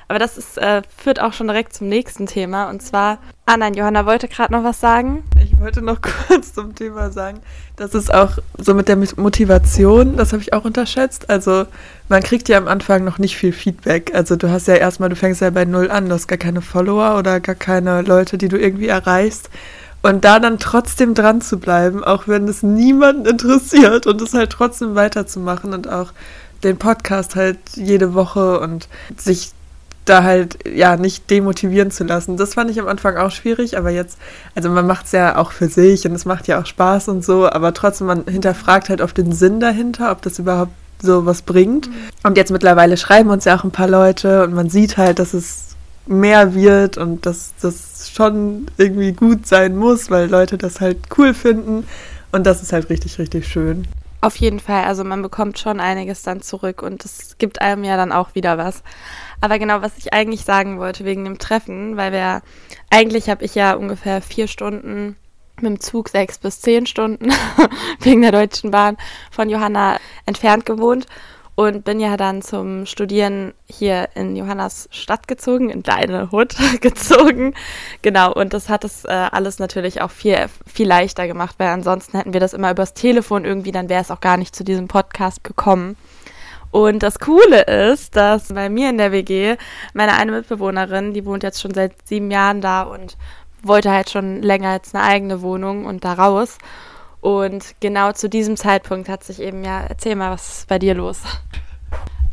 Aber 0.07 0.19
das 0.19 0.37
ist, 0.37 0.59
äh, 0.59 0.83
führt 0.95 1.19
auch 1.19 1.33
schon 1.33 1.47
direkt 1.47 1.73
zum 1.73 1.89
nächsten 1.89 2.27
Thema 2.27 2.69
und 2.69 2.83
zwar, 2.83 3.17
ah 3.47 3.57
nein, 3.57 3.73
Johanna 3.73 4.05
wollte 4.05 4.27
gerade 4.27 4.53
noch 4.53 4.63
was 4.63 4.79
sagen. 4.79 5.23
Ich 5.57 5.63
wollte 5.63 5.81
noch 5.81 6.01
kurz 6.27 6.53
zum 6.53 6.75
Thema 6.75 7.09
sagen, 7.09 7.39
dass 7.77 7.95
es 7.95 8.11
auch 8.11 8.37
so 8.59 8.75
mit 8.75 8.87
der 8.87 8.95
Motivation, 8.95 10.15
das 10.15 10.31
habe 10.31 10.43
ich 10.43 10.53
auch 10.53 10.65
unterschätzt. 10.65 11.31
Also 11.31 11.65
man 12.09 12.21
kriegt 12.21 12.47
ja 12.47 12.59
am 12.59 12.67
Anfang 12.67 13.03
noch 13.03 13.17
nicht 13.17 13.37
viel 13.37 13.51
Feedback. 13.51 14.13
Also 14.13 14.35
du 14.35 14.51
hast 14.51 14.67
ja 14.67 14.75
erstmal, 14.75 15.09
du 15.09 15.15
fängst 15.15 15.41
ja 15.41 15.49
bei 15.49 15.65
null 15.65 15.89
an, 15.89 16.09
du 16.09 16.13
hast 16.13 16.27
gar 16.27 16.37
keine 16.37 16.61
Follower 16.61 17.17
oder 17.17 17.39
gar 17.39 17.55
keine 17.55 18.03
Leute, 18.03 18.37
die 18.37 18.49
du 18.49 18.59
irgendwie 18.59 18.87
erreichst. 18.87 19.49
Und 20.03 20.25
da 20.25 20.39
dann 20.39 20.59
trotzdem 20.59 21.15
dran 21.15 21.41
zu 21.41 21.57
bleiben, 21.57 22.03
auch 22.03 22.27
wenn 22.27 22.47
es 22.47 22.61
niemanden 22.61 23.25
interessiert 23.25 24.05
und 24.05 24.21
es 24.21 24.35
halt 24.35 24.51
trotzdem 24.51 24.93
weiterzumachen 24.93 25.73
und 25.73 25.89
auch 25.89 26.13
den 26.63 26.77
Podcast 26.77 27.35
halt 27.35 27.57
jede 27.73 28.13
Woche 28.13 28.59
und 28.59 28.87
sich 29.17 29.53
da 30.09 30.23
halt 30.23 30.57
ja 30.67 30.97
nicht 30.97 31.29
demotivieren 31.29 31.91
zu 31.91 32.03
lassen. 32.03 32.37
Das 32.37 32.53
fand 32.53 32.71
ich 32.71 32.79
am 32.79 32.87
Anfang 32.87 33.17
auch 33.17 33.31
schwierig, 33.31 33.77
aber 33.77 33.89
jetzt, 33.89 34.17
also 34.55 34.69
man 34.69 34.87
macht 34.87 35.05
es 35.05 35.11
ja 35.11 35.37
auch 35.37 35.51
für 35.51 35.67
sich 35.67 36.05
und 36.05 36.13
es 36.13 36.25
macht 36.25 36.47
ja 36.47 36.59
auch 36.59 36.65
Spaß 36.65 37.07
und 37.09 37.23
so, 37.23 37.49
aber 37.49 37.73
trotzdem, 37.73 38.07
man 38.07 38.25
hinterfragt 38.25 38.89
halt 38.89 39.01
auf 39.01 39.13
den 39.13 39.31
Sinn 39.31 39.59
dahinter, 39.59 40.11
ob 40.11 40.21
das 40.21 40.39
überhaupt 40.39 40.71
so 41.01 41.25
was 41.25 41.41
bringt. 41.41 41.89
Und 42.23 42.37
jetzt 42.37 42.51
mittlerweile 42.51 42.97
schreiben 42.97 43.29
uns 43.29 43.45
ja 43.45 43.57
auch 43.57 43.63
ein 43.63 43.71
paar 43.71 43.87
Leute 43.87 44.43
und 44.43 44.53
man 44.53 44.69
sieht 44.69 44.97
halt, 44.97 45.19
dass 45.19 45.33
es 45.33 45.75
mehr 46.07 46.53
wird 46.53 46.97
und 46.97 47.25
dass 47.25 47.53
das 47.61 48.09
schon 48.13 48.67
irgendwie 48.77 49.11
gut 49.11 49.45
sein 49.45 49.75
muss, 49.75 50.09
weil 50.09 50.29
Leute 50.29 50.57
das 50.57 50.81
halt 50.81 50.97
cool 51.17 51.33
finden. 51.33 51.85
Und 52.31 52.45
das 52.45 52.61
ist 52.61 52.73
halt 52.73 52.89
richtig, 52.89 53.19
richtig 53.19 53.47
schön. 53.47 53.87
Auf 54.19 54.35
jeden 54.37 54.59
Fall, 54.59 54.85
also 54.85 55.03
man 55.03 55.21
bekommt 55.21 55.59
schon 55.59 55.79
einiges 55.79 56.23
dann 56.23 56.41
zurück 56.41 56.81
und 56.81 57.05
es 57.05 57.37
gibt 57.37 57.61
einem 57.61 57.83
ja 57.83 57.97
dann 57.97 58.11
auch 58.11 58.33
wieder 58.33 58.57
was. 58.57 58.81
Aber 59.41 59.59
genau, 59.59 59.81
was 59.81 59.97
ich 59.97 60.13
eigentlich 60.13 60.41
sagen 60.41 60.79
wollte 60.79 61.05
wegen 61.05 61.23
dem 61.23 61.37
Treffen, 61.37 61.97
weil 61.97 62.11
wir, 62.11 62.41
eigentlich 62.89 63.29
habe 63.29 63.45
ich 63.45 63.55
ja 63.55 63.73
ungefähr 63.73 64.21
vier 64.21 64.47
Stunden 64.47 65.15
mit 65.57 65.65
dem 65.65 65.79
Zug 65.79 66.09
sechs 66.09 66.37
bis 66.37 66.61
zehn 66.61 66.85
Stunden 66.85 67.31
wegen 68.01 68.21
der 68.21 68.31
Deutschen 68.31 68.71
Bahn 68.71 68.97
von 69.31 69.49
Johanna 69.49 69.97
entfernt 70.25 70.65
gewohnt 70.65 71.07
und 71.55 71.83
bin 71.83 71.99
ja 71.99 72.17
dann 72.17 72.43
zum 72.43 72.85
Studieren 72.85 73.55
hier 73.65 74.09
in 74.13 74.35
Johannas 74.35 74.87
Stadt 74.91 75.27
gezogen, 75.27 75.71
in 75.71 75.81
deine 75.81 76.31
Hut 76.31 76.55
gezogen. 76.81 77.55
Genau, 78.03 78.31
und 78.31 78.53
das 78.53 78.69
hat 78.69 78.83
es 78.83 79.05
äh, 79.05 79.07
alles 79.09 79.57
natürlich 79.57 80.01
auch 80.01 80.11
viel, 80.11 80.37
viel 80.67 80.87
leichter 80.87 81.25
gemacht, 81.25 81.55
weil 81.57 81.69
ansonsten 81.69 82.15
hätten 82.15 82.33
wir 82.33 82.39
das 82.39 82.53
immer 82.53 82.69
übers 82.69 82.93
Telefon 82.93 83.43
irgendwie, 83.43 83.71
dann 83.71 83.89
wäre 83.89 84.01
es 84.01 84.11
auch 84.11 84.21
gar 84.21 84.37
nicht 84.37 84.55
zu 84.55 84.63
diesem 84.63 84.87
Podcast 84.87 85.43
gekommen. 85.43 85.95
Und 86.77 87.01
das 87.01 87.17
Coole 87.17 87.63
ist, 87.63 88.15
dass 88.15 88.53
bei 88.53 88.69
mir 88.69 88.91
in 88.91 88.99
der 88.99 89.11
WG 89.11 89.55
meine 89.95 90.13
eine 90.13 90.31
Mitbewohnerin, 90.31 91.11
die 91.11 91.25
wohnt 91.25 91.41
jetzt 91.41 91.59
schon 91.59 91.73
seit 91.73 91.93
sieben 92.07 92.29
Jahren 92.29 92.61
da 92.61 92.83
und 92.83 93.17
wollte 93.63 93.89
halt 93.89 94.11
schon 94.11 94.43
länger 94.43 94.73
jetzt 94.73 94.93
eine 94.93 95.03
eigene 95.03 95.41
Wohnung 95.41 95.85
und 95.85 96.05
da 96.05 96.13
raus. 96.13 96.59
Und 97.19 97.73
genau 97.79 98.11
zu 98.11 98.29
diesem 98.29 98.57
Zeitpunkt 98.57 99.09
hat 99.09 99.23
sich 99.23 99.41
eben 99.41 99.63
ja, 99.63 99.87
erzähl 99.89 100.15
mal, 100.15 100.29
was 100.29 100.59
ist 100.59 100.67
bei 100.67 100.77
dir 100.77 100.93
los? 100.93 101.23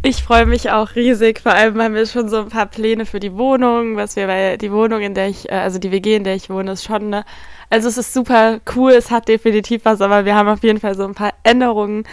Ich 0.02 0.22
freue 0.22 0.44
mich 0.44 0.70
auch 0.70 0.94
riesig. 0.94 1.40
Vor 1.40 1.52
allem 1.52 1.80
haben 1.80 1.94
wir 1.94 2.04
schon 2.04 2.28
so 2.28 2.40
ein 2.40 2.50
paar 2.50 2.66
Pläne 2.66 3.06
für 3.06 3.20
die 3.20 3.32
Wohnung, 3.38 3.96
was 3.96 4.14
wir, 4.14 4.28
weil 4.28 4.58
die 4.58 4.70
Wohnung, 4.70 5.00
in 5.00 5.14
der 5.14 5.28
ich, 5.28 5.50
äh, 5.50 5.54
also 5.54 5.78
die 5.78 5.90
WG, 5.90 6.16
in 6.16 6.24
der 6.24 6.34
ich 6.34 6.50
wohne, 6.50 6.72
ist 6.72 6.84
schon 6.84 7.14
eine, 7.14 7.24
also 7.70 7.88
es 7.88 7.96
ist 7.96 8.12
super 8.12 8.60
cool, 8.76 8.92
es 8.92 9.10
hat 9.10 9.26
definitiv 9.26 9.86
was, 9.86 10.02
aber 10.02 10.26
wir 10.26 10.34
haben 10.34 10.50
auf 10.50 10.62
jeden 10.62 10.80
Fall 10.80 10.94
so 10.94 11.04
ein 11.04 11.14
paar 11.14 11.32
Änderungen 11.44 12.04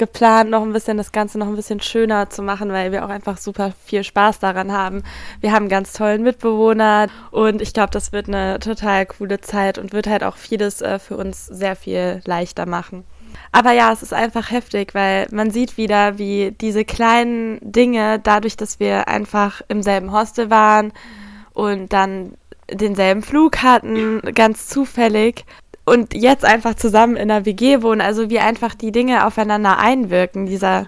geplant, 0.00 0.50
noch 0.50 0.62
ein 0.62 0.72
bisschen 0.72 0.96
das 0.96 1.12
Ganze 1.12 1.38
noch 1.38 1.46
ein 1.46 1.54
bisschen 1.54 1.80
schöner 1.80 2.30
zu 2.30 2.42
machen, 2.42 2.72
weil 2.72 2.90
wir 2.90 3.04
auch 3.04 3.10
einfach 3.10 3.36
super 3.36 3.72
viel 3.84 4.02
Spaß 4.02 4.40
daran 4.40 4.72
haben. 4.72 5.04
Wir 5.40 5.52
haben 5.52 5.68
ganz 5.68 5.92
tollen 5.92 6.22
Mitbewohner 6.22 7.06
und 7.30 7.62
ich 7.62 7.72
glaube, 7.72 7.90
das 7.92 8.10
wird 8.10 8.26
eine 8.26 8.58
total 8.58 9.06
coole 9.06 9.40
Zeit 9.40 9.78
und 9.78 9.92
wird 9.92 10.08
halt 10.08 10.24
auch 10.24 10.36
vieles 10.36 10.80
äh, 10.80 10.98
für 10.98 11.16
uns 11.16 11.46
sehr 11.46 11.76
viel 11.76 12.22
leichter 12.24 12.66
machen. 12.66 13.04
Aber 13.52 13.72
ja, 13.72 13.92
es 13.92 14.02
ist 14.02 14.14
einfach 14.14 14.50
heftig, 14.50 14.94
weil 14.94 15.28
man 15.30 15.50
sieht 15.50 15.76
wieder, 15.76 16.18
wie 16.18 16.52
diese 16.60 16.84
kleinen 16.84 17.58
Dinge, 17.60 18.18
dadurch, 18.18 18.56
dass 18.56 18.80
wir 18.80 19.06
einfach 19.06 19.60
im 19.68 19.82
selben 19.82 20.12
Hostel 20.12 20.50
waren 20.50 20.92
und 21.52 21.92
dann 21.92 22.32
denselben 22.72 23.22
Flug 23.22 23.62
hatten, 23.62 24.20
ganz 24.34 24.68
zufällig, 24.68 25.44
und 25.90 26.14
jetzt 26.14 26.44
einfach 26.44 26.76
zusammen 26.76 27.16
in 27.16 27.30
einer 27.30 27.44
WG 27.44 27.82
wohnen, 27.82 28.00
also 28.00 28.30
wie 28.30 28.38
einfach 28.38 28.76
die 28.76 28.92
Dinge 28.92 29.26
aufeinander 29.26 29.78
einwirken, 29.78 30.46
dieser, 30.46 30.86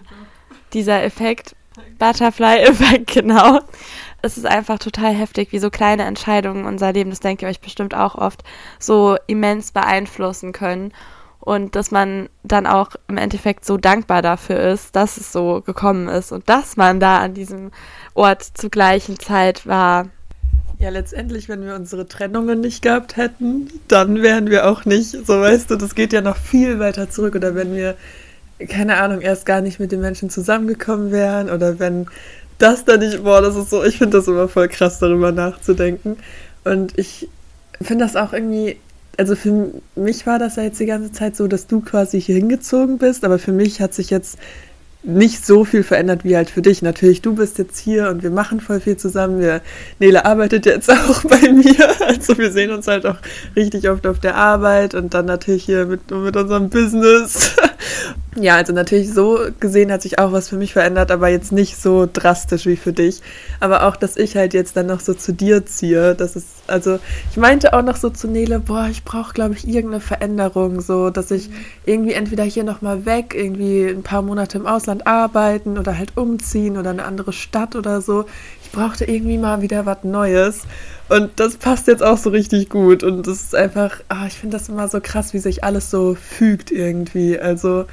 dieser 0.73 1.02
Effekt, 1.02 1.56
Butterfly-Effekt, 1.99 3.06
genau. 3.12 3.59
Es 4.23 4.37
ist 4.37 4.47
einfach 4.47 4.78
total 4.78 5.12
heftig, 5.12 5.50
wie 5.50 5.59
so 5.59 5.71
kleine 5.71 6.04
Entscheidungen 6.04 6.66
unser 6.66 6.92
Leben, 6.92 7.11
das 7.11 7.18
denke 7.18 7.44
ich 7.44 7.56
euch 7.56 7.61
bestimmt 7.61 7.97
auch 7.97 8.14
oft, 8.14 8.44
so 8.78 9.16
immens 9.26 9.73
beeinflussen 9.73 10.52
können 10.52 10.92
und 11.40 11.75
dass 11.75 11.90
man 11.90 12.28
dann 12.44 12.68
auch 12.68 12.90
im 13.09 13.16
Endeffekt 13.16 13.64
so 13.64 13.78
dankbar 13.78 14.23
dafür 14.23 14.61
ist, 14.61 14.94
dass 14.94 15.16
es 15.16 15.32
so 15.32 15.62
gekommen 15.62 16.09
ist 16.09 16.30
und 16.30 16.49
dass 16.49 16.76
man 16.76 17.00
da 17.00 17.18
an 17.18 17.35
diesem 17.35 17.73
Ort 18.14 18.44
zur 18.44 18.71
gleichen 18.71 19.18
Zeit 19.18 19.66
war. 19.66 20.11
Ja, 20.83 20.89
letztendlich, 20.89 21.49
wenn 21.49 21.65
wir 21.65 21.77
unsere 21.77 22.09
Trennungen 22.09 22.59
nicht 22.59 22.83
gehabt 22.83 23.17
hätten, 23.17 23.69
dann 23.87 24.21
wären 24.21 24.51
wir 24.51 24.69
auch 24.69 24.85
nicht, 24.85 25.11
so 25.11 25.41
weißt 25.41 25.71
du, 25.71 25.77
das 25.77 25.95
geht 25.95 26.12
ja 26.12 26.23
noch 26.23 26.37
viel 26.37 26.81
weiter 26.81 27.09
zurück. 27.09 27.37
Oder 27.37 27.55
wenn 27.55 27.73
wir, 27.73 27.95
keine 28.69 28.97
Ahnung, 28.97 29.21
erst 29.21 29.47
gar 29.47 29.61
nicht 29.61 29.79
mit 29.79 29.93
den 29.93 30.01
Menschen 30.01 30.29
zusammengekommen 30.29 31.12
wären 31.12 31.51
oder 31.51 31.79
wenn 31.79 32.07
das 32.59 32.85
da 32.85 32.97
nicht, 32.97 33.23
boah, 33.23 33.41
das 33.41 33.55
ist 33.55 33.71
so, 33.71 33.85
ich 33.85 33.99
finde 33.99 34.17
das 34.17 34.27
immer 34.27 34.49
voll 34.49 34.67
krass, 34.67 34.99
darüber 34.99 35.31
nachzudenken. 35.31 36.17
Und 36.65 36.99
ich 36.99 37.29
finde 37.81 38.05
das 38.05 38.17
auch 38.17 38.33
irgendwie 38.33 38.77
also 39.19 39.37
für 39.37 39.71
mich 39.95 40.27
war 40.27 40.39
das 40.39 40.57
ja 40.57 40.62
jetzt 40.65 40.81
die 40.81 40.87
ganze 40.87 41.12
Zeit 41.12 41.37
so, 41.37 41.47
dass 41.47 41.67
du 41.67 41.81
quasi 41.81 42.21
hier 42.21 42.35
hingezogen 42.35 42.97
bist, 42.97 43.25
aber 43.25 43.39
für 43.39 43.53
mich 43.53 43.81
hat 43.81 43.93
sich 43.95 44.11
jetzt 44.11 44.39
nicht 45.02 45.44
so 45.44 45.64
viel 45.64 45.82
verändert 45.82 46.25
wie 46.25 46.37
halt 46.37 46.50
für 46.50 46.62
dich. 46.62 46.82
Natürlich, 46.82 47.23
du 47.23 47.35
bist 47.35 47.59
jetzt 47.59 47.78
hier 47.78 48.09
und 48.09 48.23
wir 48.23 48.30
machen 48.30 48.61
voll 48.61 48.80
viel 48.80 48.97
zusammen. 48.97 49.40
Wir, 49.40 49.61
Nele 49.99 50.25
arbeitet 50.25 50.66
jetzt 50.66 50.90
auch 50.90 51.23
bei 51.25 51.52
mir. 51.52 52.00
Also 52.00 52.38
wir 52.38 52.52
sehen 52.52 52.71
uns 52.71 52.87
halt 52.87 53.06
auch 53.06 53.18
richtig 53.56 53.88
oft 53.90 54.06
auf 54.06 54.21
der 54.21 54.37
Arbeit 54.37 54.94
und 54.94 55.14
dann 55.14 55.26
natürlich 55.26 55.64
hier 55.64 55.87
mit, 55.87 56.11
mit 56.11 56.37
unserem 56.37 56.68
Business. 56.71 57.56
Ja, 58.35 58.57
also 58.57 58.73
natürlich 58.73 59.12
so 59.12 59.39
gesehen 59.61 59.93
hat 59.93 60.01
sich 60.01 60.19
auch 60.19 60.33
was 60.33 60.49
für 60.49 60.57
mich 60.57 60.73
verändert, 60.73 61.11
aber 61.11 61.29
jetzt 61.29 61.53
nicht 61.53 61.77
so 61.77 62.09
drastisch 62.11 62.65
wie 62.65 62.77
für 62.77 62.95
dich. 62.95 63.21
Aber 63.61 63.87
auch, 63.87 63.95
dass 63.95 64.17
ich 64.17 64.37
halt 64.37 64.55
jetzt 64.55 64.75
dann 64.75 64.87
noch 64.87 65.01
so 65.01 65.12
zu 65.12 65.35
dir 65.35 65.67
ziehe, 65.67 66.15
das 66.15 66.35
ist, 66.35 66.47
also 66.67 66.99
ich 67.31 67.37
meinte 67.37 67.75
auch 67.75 67.83
noch 67.83 67.97
so 67.97 68.09
zu 68.09 68.29
Nele, 68.29 68.59
boah, 68.59 68.89
ich 68.91 69.05
brauche, 69.05 69.35
glaube 69.35 69.53
ich, 69.55 69.69
irgendeine 69.69 70.01
Veränderung, 70.01 70.81
so, 70.81 71.11
dass 71.11 71.31
ich 71.31 71.51
mhm. 71.51 71.55
irgendwie 71.85 72.12
entweder 72.15 72.45
hier 72.45 72.65
nochmal 72.65 73.05
weg, 73.05 73.35
irgendwie 73.37 73.87
ein 73.87 74.03
paar 74.03 74.23
Monate 74.23 74.57
im 74.57 74.67
Ausland 74.67 75.07
arbeiten 75.07 75.77
oder 75.77 75.99
halt 75.99 76.17
umziehen 76.17 76.79
oder 76.79 76.91
eine 76.91 77.05
andere 77.05 77.35
Stadt 77.35 77.77
oder 77.77 78.01
so. 78.01 78.25
Ich 78.62 78.71
brauchte 78.71 79.05
irgendwie 79.05 79.37
mal 79.37 79.61
wieder 79.61 79.85
was 79.85 80.05
Neues. 80.05 80.62
Und 81.11 81.33
das 81.37 81.57
passt 81.57 81.87
jetzt 81.89 82.03
auch 82.03 82.17
so 82.17 82.31
richtig 82.31 82.71
gut. 82.71 83.03
Und 83.03 83.27
das 83.27 83.43
ist 83.43 83.55
einfach, 83.55 84.01
ah, 84.09 84.27
ich 84.27 84.39
finde 84.39 84.57
das 84.57 84.71
immer 84.71 84.89
so 84.89 85.01
krass, 85.03 85.35
wie 85.35 85.39
sich 85.39 85.62
alles 85.62 85.91
so 85.91 86.15
fügt 86.15 86.71
irgendwie. 86.71 87.39
Also, 87.39 87.85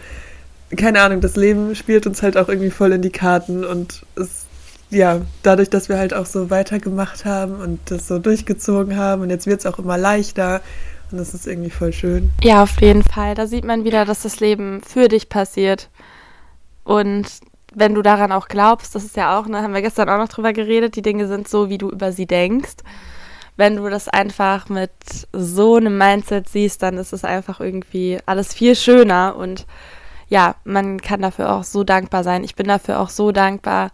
keine 0.75 1.01
Ahnung, 1.01 1.21
das 1.21 1.35
Leben 1.35 1.75
spielt 1.75 2.05
uns 2.07 2.21
halt 2.21 2.38
auch 2.38 2.49
irgendwie 2.49 2.69
voll 2.69 2.91
in 2.93 3.01
die 3.01 3.09
Karten 3.09 3.65
und 3.65 4.05
es 4.15 4.45
ja, 4.91 5.21
dadurch, 5.43 5.69
dass 5.69 5.88
wir 5.88 5.97
halt 5.97 6.13
auch 6.13 6.25
so 6.25 6.49
weitergemacht 6.49 7.25
haben 7.25 7.59
und 7.61 7.79
das 7.91 8.07
so 8.07 8.17
durchgezogen 8.17 8.97
haben 8.97 9.21
und 9.21 9.29
jetzt 9.29 9.45
wird 9.45 9.59
es 9.59 9.65
auch 9.65 9.79
immer 9.79 9.97
leichter 9.97 10.61
und 11.11 11.17
das 11.17 11.33
ist 11.33 11.47
irgendwie 11.47 11.69
voll 11.69 11.93
schön. 11.93 12.31
Ja, 12.43 12.63
auf 12.63 12.81
jeden 12.81 13.03
Fall. 13.03 13.35
Da 13.35 13.47
sieht 13.47 13.65
man 13.65 13.83
wieder, 13.83 14.05
dass 14.05 14.23
das 14.23 14.39
Leben 14.39 14.81
für 14.81 15.07
dich 15.07 15.29
passiert. 15.29 15.89
Und 16.83 17.27
wenn 17.73 17.93
du 17.93 18.01
daran 18.01 18.31
auch 18.31 18.47
glaubst, 18.47 18.95
das 18.95 19.03
ist 19.03 19.15
ja 19.15 19.39
auch, 19.39 19.47
ne, 19.47 19.61
haben 19.61 19.73
wir 19.73 19.81
gestern 19.81 20.09
auch 20.09 20.17
noch 20.17 20.29
drüber 20.29 20.53
geredet, 20.53 20.95
die 20.95 21.01
Dinge 21.01 21.27
sind 21.27 21.47
so, 21.47 21.69
wie 21.69 21.77
du 21.77 21.89
über 21.89 22.11
sie 22.11 22.25
denkst. 22.25 22.77
Wenn 23.57 23.75
du 23.75 23.89
das 23.89 24.07
einfach 24.07 24.69
mit 24.69 24.91
so 25.33 25.75
einem 25.75 25.97
Mindset 25.97 26.47
siehst, 26.49 26.81
dann 26.81 26.97
ist 26.97 27.13
es 27.13 27.23
einfach 27.23 27.59
irgendwie 27.59 28.19
alles 28.25 28.53
viel 28.53 28.75
schöner 28.75 29.35
und 29.35 29.65
ja, 30.29 30.55
man 30.63 31.01
kann 31.01 31.21
dafür 31.21 31.51
auch 31.51 31.63
so 31.63 31.83
dankbar 31.83 32.24
sein. 32.24 32.43
Ich 32.43 32.55
bin 32.55 32.67
dafür 32.67 33.00
auch 33.00 33.09
so 33.09 33.31
dankbar, 33.31 33.89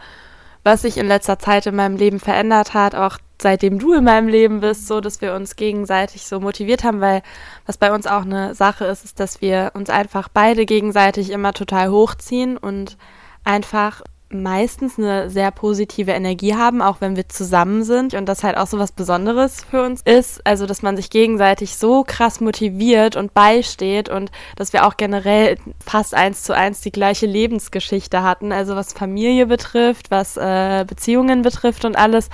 was 0.64 0.82
sich 0.82 0.98
in 0.98 1.08
letzter 1.08 1.40
Zeit 1.40 1.66
in 1.66 1.76
meinem 1.76 1.96
Leben 1.96 2.20
verändert 2.20 2.74
hat, 2.74 2.96
auch 2.96 3.18
seitdem 3.42 3.80
du 3.80 3.94
in 3.94 4.04
meinem 4.04 4.28
Leben 4.28 4.62
bist, 4.62 4.88
so 4.88 5.02
dass 5.02 5.22
wir 5.22 5.34
uns 5.34 5.56
gegenseitig 5.56 6.26
so 6.26 6.40
motiviert 6.40 6.84
haben, 6.84 7.02
weil 7.02 7.22
was 7.66 7.78
bei 7.78 7.94
uns 7.94 8.08
auch 8.08 8.24
eine 8.24 8.56
Sache 8.56 8.86
ist, 8.86 9.06
ist, 9.06 9.20
dass 9.20 9.42
wir 9.42 9.72
uns 9.74 9.90
einfach 9.90 10.30
beide 10.30 10.66
gegenseitig 10.66 11.30
immer 11.32 11.54
total 11.54 11.90
hochziehen 11.90 12.58
und 12.58 12.98
einfach 13.44 14.02
meistens 14.30 14.98
eine 14.98 15.30
sehr 15.30 15.52
positive 15.52 16.12
Energie 16.12 16.56
haben, 16.56 16.82
auch 16.82 17.00
wenn 17.00 17.16
wir 17.16 17.30
zusammen 17.30 17.84
sind 17.84 18.14
und 18.14 18.26
das 18.26 18.44
halt 18.44 18.58
auch 18.58 18.68
so 18.68 18.80
was 18.80 18.92
Besonderes 18.92 19.64
für 19.70 19.84
uns 19.84 20.02
ist. 20.02 20.46
Also, 20.46 20.66
dass 20.66 20.82
man 20.82 20.98
sich 20.98 21.10
gegenseitig 21.10 21.78
so 21.78 22.04
krass 22.04 22.42
motiviert 22.42 23.16
und 23.16 23.34
beisteht 23.34 24.10
und 24.10 24.32
dass 24.56 24.74
wir 24.74 24.86
auch 24.86 24.98
generell 24.98 25.58
fast 25.86 26.14
eins 26.14 26.44
zu 26.44 26.54
eins 26.54 26.82
die 26.82 26.92
gleiche 26.92 27.28
Lebensgeschichte 27.28 28.24
hatten. 28.24 28.52
Also, 28.52 28.76
was 28.76 28.94
Familie 28.94 29.46
betrifft, 29.46 30.12
was 30.12 30.38
äh, 30.38 30.86
Beziehungen 30.88 31.42
betrifft 31.42 31.86
und 31.86 31.96
alles. 31.96 32.30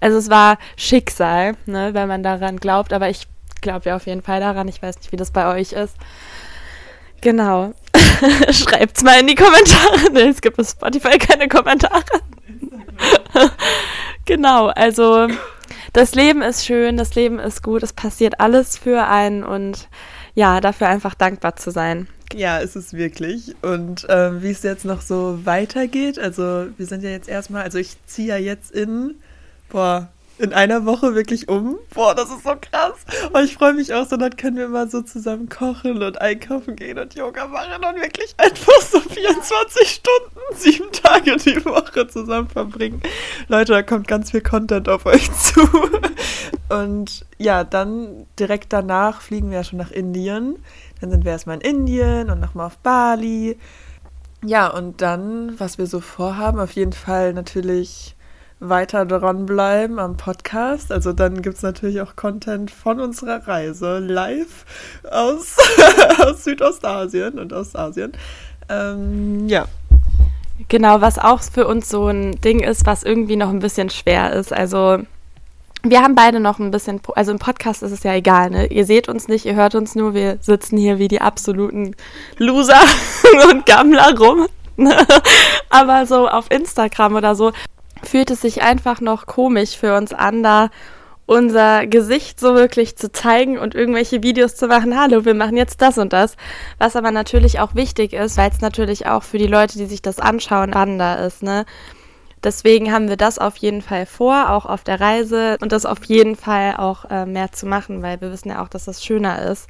Also, 0.00 0.18
es 0.18 0.28
war 0.28 0.58
Schicksal, 0.76 1.54
ne, 1.66 1.94
wenn 1.94 2.08
man 2.08 2.22
daran 2.22 2.58
glaubt, 2.58 2.92
aber 2.92 3.08
ich 3.08 3.28
glaube 3.60 3.88
ja 3.88 3.96
auf 3.96 4.06
jeden 4.06 4.22
Fall 4.22 4.40
daran. 4.40 4.68
Ich 4.68 4.82
weiß 4.82 4.98
nicht, 4.98 5.12
wie 5.12 5.16
das 5.16 5.30
bei 5.30 5.54
euch 5.54 5.72
ist. 5.72 5.96
Genau. 7.20 7.72
Schreibt's 8.50 9.02
mal 9.02 9.20
in 9.20 9.26
die 9.26 9.34
Kommentare. 9.34 10.10
Nee, 10.12 10.28
es 10.28 10.40
gibt 10.40 10.58
auf 10.58 10.68
Spotify 10.68 11.18
keine 11.18 11.48
Kommentare. 11.48 12.02
genau, 14.24 14.68
also 14.68 15.28
das 15.92 16.14
Leben 16.14 16.42
ist 16.42 16.64
schön, 16.64 16.96
das 16.96 17.14
Leben 17.14 17.38
ist 17.38 17.62
gut, 17.62 17.82
es 17.82 17.92
passiert 17.92 18.40
alles 18.40 18.78
für 18.78 19.06
einen 19.06 19.44
und 19.44 19.88
ja, 20.34 20.60
dafür 20.60 20.88
einfach 20.88 21.14
dankbar 21.14 21.56
zu 21.56 21.70
sein. 21.70 22.08
Ja, 22.34 22.58
ist 22.58 22.76
es 22.76 22.92
wirklich. 22.92 23.54
Und 23.62 24.06
ähm, 24.08 24.42
wie 24.42 24.50
es 24.50 24.62
jetzt 24.62 24.84
noch 24.84 25.00
so 25.00 25.44
weitergeht, 25.44 26.18
also 26.18 26.66
wir 26.76 26.86
sind 26.86 27.02
ja 27.02 27.10
jetzt 27.10 27.28
erstmal, 27.28 27.62
also 27.62 27.78
ich 27.78 27.96
ziehe 28.06 28.28
ja 28.28 28.36
jetzt 28.36 28.72
in, 28.72 29.14
boah, 29.68 30.08
in 30.38 30.52
einer 30.52 30.84
Woche 30.84 31.14
wirklich 31.14 31.48
um. 31.48 31.78
Boah, 31.94 32.14
das 32.14 32.30
ist 32.30 32.44
so 32.44 32.54
krass. 32.60 32.94
Und 33.32 33.44
ich 33.44 33.54
freue 33.54 33.72
mich 33.74 33.94
auch 33.94 34.06
so, 34.06 34.16
dann 34.16 34.36
können 34.36 34.56
wir 34.56 34.68
mal 34.68 34.88
so 34.90 35.02
zusammen 35.02 35.48
kochen 35.48 36.02
und 36.02 36.20
einkaufen 36.20 36.76
gehen 36.76 36.98
und 36.98 37.14
Yoga 37.14 37.46
machen 37.46 37.84
und 37.84 38.00
wirklich 38.00 38.34
einfach 38.36 38.80
so 38.80 39.00
24 39.00 39.88
Stunden, 39.88 40.40
sieben 40.54 40.92
Tage 40.92 41.36
die 41.36 41.64
Woche 41.64 42.06
zusammen 42.08 42.48
verbringen. 42.48 43.00
Leute, 43.48 43.72
da 43.72 43.82
kommt 43.82 44.08
ganz 44.08 44.30
viel 44.30 44.42
Content 44.42 44.88
auf 44.88 45.06
euch 45.06 45.30
zu. 45.42 45.60
Und 46.68 47.24
ja, 47.38 47.64
dann 47.64 48.26
direkt 48.38 48.72
danach 48.72 49.20
fliegen 49.20 49.50
wir 49.50 49.58
ja 49.58 49.64
schon 49.64 49.78
nach 49.78 49.90
Indien. 49.90 50.58
Dann 51.00 51.10
sind 51.10 51.24
wir 51.24 51.32
erstmal 51.32 51.56
in 51.56 51.62
Indien 51.62 52.30
und 52.30 52.40
nochmal 52.40 52.66
auf 52.66 52.78
Bali. 52.78 53.58
Ja, 54.44 54.68
und 54.68 55.00
dann, 55.00 55.58
was 55.58 55.78
wir 55.78 55.86
so 55.86 56.00
vorhaben, 56.00 56.60
auf 56.60 56.72
jeden 56.72 56.92
Fall 56.92 57.32
natürlich 57.32 58.16
weiter 58.60 59.04
dranbleiben 59.04 59.98
am 59.98 60.16
Podcast. 60.16 60.90
Also 60.90 61.12
dann 61.12 61.42
gibt 61.42 61.56
es 61.56 61.62
natürlich 61.62 62.00
auch 62.00 62.16
Content 62.16 62.70
von 62.70 63.00
unserer 63.00 63.46
Reise 63.46 63.98
live 63.98 64.64
aus, 65.10 65.56
aus 66.18 66.44
Südostasien 66.44 67.38
und 67.38 67.52
Ostasien. 67.52 68.12
Ähm, 68.68 69.46
ja. 69.48 69.66
Genau, 70.68 71.02
was 71.02 71.18
auch 71.18 71.42
für 71.42 71.66
uns 71.66 71.88
so 71.88 72.08
ein 72.08 72.40
Ding 72.40 72.60
ist, 72.60 72.86
was 72.86 73.02
irgendwie 73.02 73.36
noch 73.36 73.50
ein 73.50 73.58
bisschen 73.58 73.90
schwer 73.90 74.32
ist. 74.32 74.52
Also 74.52 74.98
wir 75.82 76.02
haben 76.02 76.14
beide 76.14 76.40
noch 76.40 76.58
ein 76.58 76.70
bisschen, 76.70 77.00
also 77.14 77.30
im 77.30 77.38
Podcast 77.38 77.82
ist 77.82 77.92
es 77.92 78.02
ja 78.02 78.14
egal, 78.14 78.50
ne? 78.50 78.66
Ihr 78.66 78.86
seht 78.86 79.08
uns 79.08 79.28
nicht, 79.28 79.44
ihr 79.44 79.54
hört 79.54 79.74
uns 79.74 79.94
nur, 79.94 80.14
wir 80.14 80.38
sitzen 80.40 80.78
hier 80.78 80.98
wie 80.98 81.08
die 81.08 81.20
absoluten 81.20 81.94
Loser 82.38 82.80
und 83.50 83.66
Gammler 83.66 84.16
rum. 84.18 84.46
Aber 85.70 86.06
so 86.06 86.26
auf 86.28 86.50
Instagram 86.50 87.14
oder 87.14 87.34
so 87.34 87.52
fühlt 88.02 88.30
es 88.30 88.40
sich 88.40 88.62
einfach 88.62 89.00
noch 89.00 89.26
komisch 89.26 89.76
für 89.76 89.96
uns 89.96 90.12
an, 90.12 90.42
da 90.42 90.70
unser 91.26 91.86
Gesicht 91.86 92.38
so 92.38 92.54
wirklich 92.54 92.96
zu 92.96 93.10
zeigen 93.10 93.58
und 93.58 93.74
irgendwelche 93.74 94.22
Videos 94.22 94.54
zu 94.54 94.68
machen, 94.68 94.98
hallo, 94.98 95.24
wir 95.24 95.34
machen 95.34 95.56
jetzt 95.56 95.82
das 95.82 95.98
und 95.98 96.12
das, 96.12 96.36
was 96.78 96.94
aber 96.94 97.10
natürlich 97.10 97.58
auch 97.58 97.74
wichtig 97.74 98.12
ist, 98.12 98.36
weil 98.36 98.50
es 98.50 98.60
natürlich 98.60 99.06
auch 99.06 99.24
für 99.24 99.38
die 99.38 99.48
Leute, 99.48 99.76
die 99.76 99.86
sich 99.86 100.02
das 100.02 100.20
anschauen, 100.20 100.70
spannender 100.70 101.26
ist, 101.26 101.42
ne? 101.42 101.66
Deswegen 102.44 102.92
haben 102.92 103.08
wir 103.08 103.16
das 103.16 103.40
auf 103.40 103.56
jeden 103.56 103.82
Fall 103.82 104.06
vor, 104.06 104.50
auch 104.50 104.66
auf 104.66 104.84
der 104.84 105.00
Reise 105.00 105.56
und 105.62 105.72
das 105.72 105.84
auf 105.84 106.04
jeden 106.04 106.36
Fall 106.36 106.76
auch 106.76 107.06
äh, 107.06 107.26
mehr 107.26 107.50
zu 107.50 107.66
machen, 107.66 108.02
weil 108.02 108.20
wir 108.20 108.30
wissen 108.30 108.50
ja 108.50 108.62
auch, 108.62 108.68
dass 108.68 108.84
das 108.84 109.04
schöner 109.04 109.42
ist. 109.50 109.68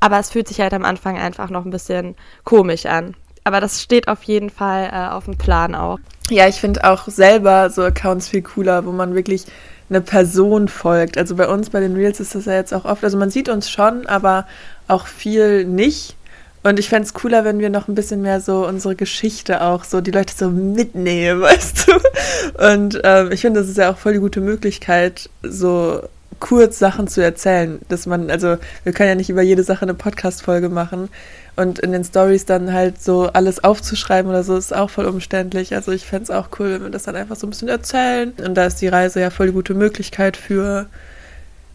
Aber 0.00 0.18
es 0.18 0.30
fühlt 0.30 0.48
sich 0.48 0.60
halt 0.60 0.74
am 0.74 0.84
Anfang 0.84 1.18
einfach 1.18 1.50
noch 1.50 1.64
ein 1.64 1.70
bisschen 1.70 2.16
komisch 2.42 2.86
an. 2.86 3.14
aber 3.44 3.60
das 3.60 3.80
steht 3.80 4.08
auf 4.08 4.24
jeden 4.24 4.50
Fall 4.50 4.90
äh, 4.92 5.12
auf 5.12 5.26
dem 5.26 5.38
Plan 5.38 5.74
auch. 5.76 5.98
Ja, 6.30 6.48
ich 6.48 6.56
finde 6.56 6.84
auch 6.84 7.06
selber 7.08 7.68
so 7.70 7.82
Accounts 7.82 8.28
viel 8.28 8.42
cooler, 8.42 8.86
wo 8.86 8.92
man 8.92 9.14
wirklich 9.14 9.44
eine 9.90 10.00
Person 10.00 10.68
folgt. 10.68 11.18
Also 11.18 11.36
bei 11.36 11.48
uns, 11.48 11.70
bei 11.70 11.80
den 11.80 11.94
Reels 11.94 12.20
ist 12.20 12.34
das 12.34 12.46
ja 12.46 12.54
jetzt 12.54 12.72
auch 12.72 12.84
oft, 12.84 13.04
also 13.04 13.18
man 13.18 13.30
sieht 13.30 13.48
uns 13.48 13.70
schon, 13.70 14.06
aber 14.06 14.46
auch 14.88 15.06
viel 15.06 15.64
nicht. 15.64 16.16
Und 16.62 16.78
ich 16.78 16.88
fände 16.88 17.04
es 17.04 17.12
cooler, 17.12 17.44
wenn 17.44 17.58
wir 17.58 17.68
noch 17.68 17.88
ein 17.88 17.94
bisschen 17.94 18.22
mehr 18.22 18.40
so 18.40 18.66
unsere 18.66 18.96
Geschichte 18.96 19.60
auch 19.60 19.84
so, 19.84 20.00
die 20.00 20.12
Leute 20.12 20.32
so 20.34 20.48
mitnehmen, 20.48 21.40
weißt 21.42 21.88
du? 21.88 22.66
Und 22.72 23.00
ähm, 23.04 23.30
ich 23.32 23.42
finde, 23.42 23.60
das 23.60 23.68
ist 23.68 23.76
ja 23.76 23.92
auch 23.92 23.98
voll 23.98 24.14
die 24.14 24.18
gute 24.18 24.40
Möglichkeit, 24.40 25.28
so 25.42 26.00
kurz 26.40 26.78
Sachen 26.78 27.08
zu 27.08 27.22
erzählen. 27.22 27.80
Dass 27.88 28.06
man, 28.06 28.30
also 28.30 28.56
wir 28.84 28.92
können 28.92 29.08
ja 29.10 29.14
nicht 29.14 29.30
über 29.30 29.42
jede 29.42 29.62
Sache 29.62 29.82
eine 29.82 29.94
Podcast-Folge 29.94 30.68
machen. 30.68 31.08
Und 31.56 31.78
in 31.78 31.92
den 31.92 32.04
Stories 32.04 32.46
dann 32.46 32.72
halt 32.72 33.00
so 33.00 33.28
alles 33.32 33.62
aufzuschreiben 33.62 34.28
oder 34.28 34.42
so 34.42 34.56
ist 34.56 34.74
auch 34.74 34.90
voll 34.90 35.06
umständlich. 35.06 35.74
Also 35.74 35.92
ich 35.92 36.04
fände 36.04 36.24
es 36.24 36.30
auch 36.30 36.48
cool, 36.58 36.72
wenn 36.72 36.82
wir 36.82 36.90
das 36.90 37.04
dann 37.04 37.16
einfach 37.16 37.36
so 37.36 37.46
ein 37.46 37.50
bisschen 37.50 37.68
erzählen. 37.68 38.32
Und 38.44 38.54
da 38.54 38.66
ist 38.66 38.80
die 38.80 38.88
Reise 38.88 39.20
ja 39.20 39.30
voll 39.30 39.48
die 39.48 39.52
gute 39.52 39.74
Möglichkeit 39.74 40.36
für. 40.36 40.86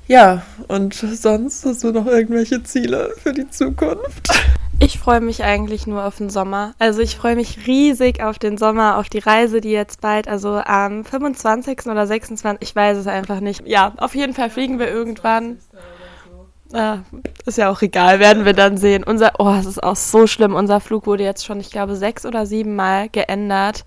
Ja, 0.08 0.44
und 0.68 0.94
sonst 0.94 1.66
hast 1.66 1.84
du 1.84 1.92
noch 1.92 2.08
irgendwelche 2.08 2.64
Ziele 2.64 3.14
für 3.22 3.32
die 3.32 3.50
Zukunft? 3.50 4.30
Ich 4.82 4.98
freue 4.98 5.20
mich 5.20 5.44
eigentlich 5.44 5.88
nur 5.88 6.06
auf 6.06 6.18
den 6.18 6.30
Sommer. 6.30 6.74
Also 6.80 7.02
ich 7.02 7.18
freue 7.18 7.36
mich 7.36 7.68
riesig 7.68 8.24
auf 8.24 8.40
den 8.40 8.58
Sommer, 8.58 8.98
auf 8.98 9.10
die 9.10 9.20
Reise, 9.20 9.60
die 9.60 9.72
jetzt 9.72 10.00
bald, 10.00 10.30
also 10.30 10.56
am 10.56 11.04
25. 11.04 11.88
oder 11.88 12.08
26. 12.08 12.62
Ich 12.62 12.76
weiß 12.76 12.98
es 12.98 13.08
einfach 13.08 13.42
nicht. 13.42 13.68
Ja, 13.68 13.94
auf 13.98 14.16
jeden 14.16 14.34
Fall 14.34 14.50
fliegen 14.50 14.80
wir 14.80 14.90
irgendwann. 14.90 15.60
Ah, 16.72 17.00
ist 17.46 17.58
ja 17.58 17.70
auch 17.70 17.82
egal, 17.82 18.20
werden 18.20 18.46
wir 18.46 18.54
dann 18.54 18.78
sehen. 18.78 19.04
Unser, 19.04 19.34
oh, 19.40 19.54
es 19.60 19.66
ist 19.66 19.84
auch 19.84 19.98
so 19.98 20.28
schlimm. 20.28 20.56
Unser 20.56 20.80
Flug 20.80 21.08
wurde 21.08 21.24
jetzt 21.24 21.46
schon, 21.46 21.60
ich 21.60 21.72
glaube, 21.72 21.98
sechs 21.98 22.26
oder 22.26 22.46
sieben 22.46 22.76
Mal 22.78 23.10
geändert. 23.10 23.84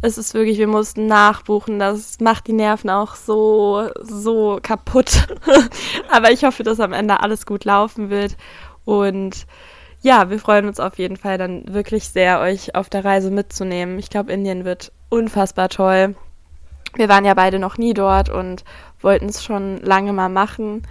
Es 0.00 0.18
ist 0.18 0.34
wirklich, 0.34 0.58
wir 0.58 0.68
mussten 0.68 1.06
nachbuchen. 1.06 1.78
Das 1.78 2.18
macht 2.20 2.48
die 2.48 2.54
Nerven 2.54 2.90
auch 2.90 3.14
so, 3.14 3.88
so 4.02 4.58
kaputt. 4.62 5.28
Aber 6.10 6.32
ich 6.32 6.44
hoffe, 6.44 6.64
dass 6.64 6.80
am 6.80 6.92
Ende 6.92 7.20
alles 7.20 7.46
gut 7.46 7.64
laufen 7.64 8.10
wird. 8.10 8.36
Und 8.84 9.46
ja, 10.00 10.30
wir 10.30 10.38
freuen 10.38 10.66
uns 10.66 10.80
auf 10.80 10.98
jeden 10.98 11.16
Fall 11.16 11.38
dann 11.38 11.72
wirklich 11.72 12.08
sehr, 12.08 12.40
euch 12.40 12.74
auf 12.74 12.88
der 12.88 13.04
Reise 13.04 13.30
mitzunehmen. 13.30 13.98
Ich 13.98 14.10
glaube, 14.10 14.32
Indien 14.32 14.64
wird 14.64 14.92
unfassbar 15.08 15.68
toll. 15.68 16.14
Wir 16.94 17.08
waren 17.08 17.24
ja 17.24 17.34
beide 17.34 17.58
noch 17.58 17.78
nie 17.78 17.94
dort 17.94 18.28
und 18.28 18.64
wollten 19.00 19.26
es 19.26 19.44
schon 19.44 19.78
lange 19.78 20.12
mal 20.12 20.28
machen. 20.28 20.82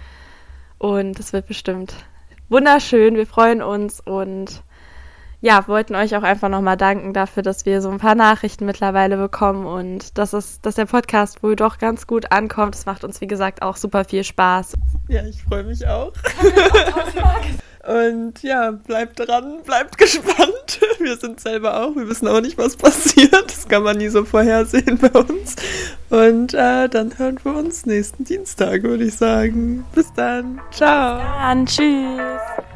Und 0.78 1.18
es 1.18 1.32
wird 1.32 1.46
bestimmt 1.46 1.94
wunderschön. 2.48 3.16
Wir 3.16 3.26
freuen 3.26 3.62
uns 3.62 4.00
und 4.00 4.62
ja, 5.40 5.66
wollten 5.68 5.94
euch 5.94 6.16
auch 6.16 6.22
einfach 6.22 6.48
nochmal 6.48 6.76
danken 6.76 7.12
dafür, 7.12 7.44
dass 7.44 7.64
wir 7.64 7.80
so 7.80 7.90
ein 7.90 7.98
paar 7.98 8.16
Nachrichten 8.16 8.66
mittlerweile 8.66 9.16
bekommen 9.16 9.66
und 9.66 10.18
dass, 10.18 10.32
es, 10.32 10.60
dass 10.60 10.74
der 10.74 10.86
Podcast 10.86 11.42
wohl 11.44 11.54
doch 11.54 11.78
ganz 11.78 12.08
gut 12.08 12.32
ankommt. 12.32 12.74
Es 12.74 12.86
macht 12.86 13.04
uns, 13.04 13.20
wie 13.20 13.28
gesagt, 13.28 13.62
auch 13.62 13.76
super 13.76 14.04
viel 14.04 14.24
Spaß. 14.24 14.74
Ja, 15.08 15.24
ich 15.24 15.42
freue 15.44 15.62
mich 15.64 15.86
auch. 15.86 16.12
Und 17.88 18.42
ja, 18.42 18.72
bleibt 18.72 19.18
dran, 19.18 19.62
bleibt 19.64 19.96
gespannt. 19.96 20.80
Wir 20.98 21.16
sind 21.16 21.40
selber 21.40 21.80
auch, 21.80 21.96
wir 21.96 22.06
wissen 22.08 22.28
auch 22.28 22.42
nicht, 22.42 22.58
was 22.58 22.76
passiert. 22.76 23.46
Das 23.46 23.66
kann 23.66 23.82
man 23.82 23.96
nie 23.96 24.08
so 24.08 24.24
vorhersehen 24.24 24.98
bei 24.98 25.10
uns. 25.18 25.56
Und 26.10 26.52
äh, 26.52 26.88
dann 26.88 27.16
hören 27.16 27.38
wir 27.42 27.54
uns 27.54 27.86
nächsten 27.86 28.24
Dienstag, 28.24 28.82
würde 28.82 29.04
ich 29.04 29.14
sagen. 29.14 29.86
Bis 29.94 30.12
dann. 30.14 30.60
Ciao. 30.70 31.18
Bis 31.18 31.24
dann. 31.24 31.66
Tschüss. 31.66 32.68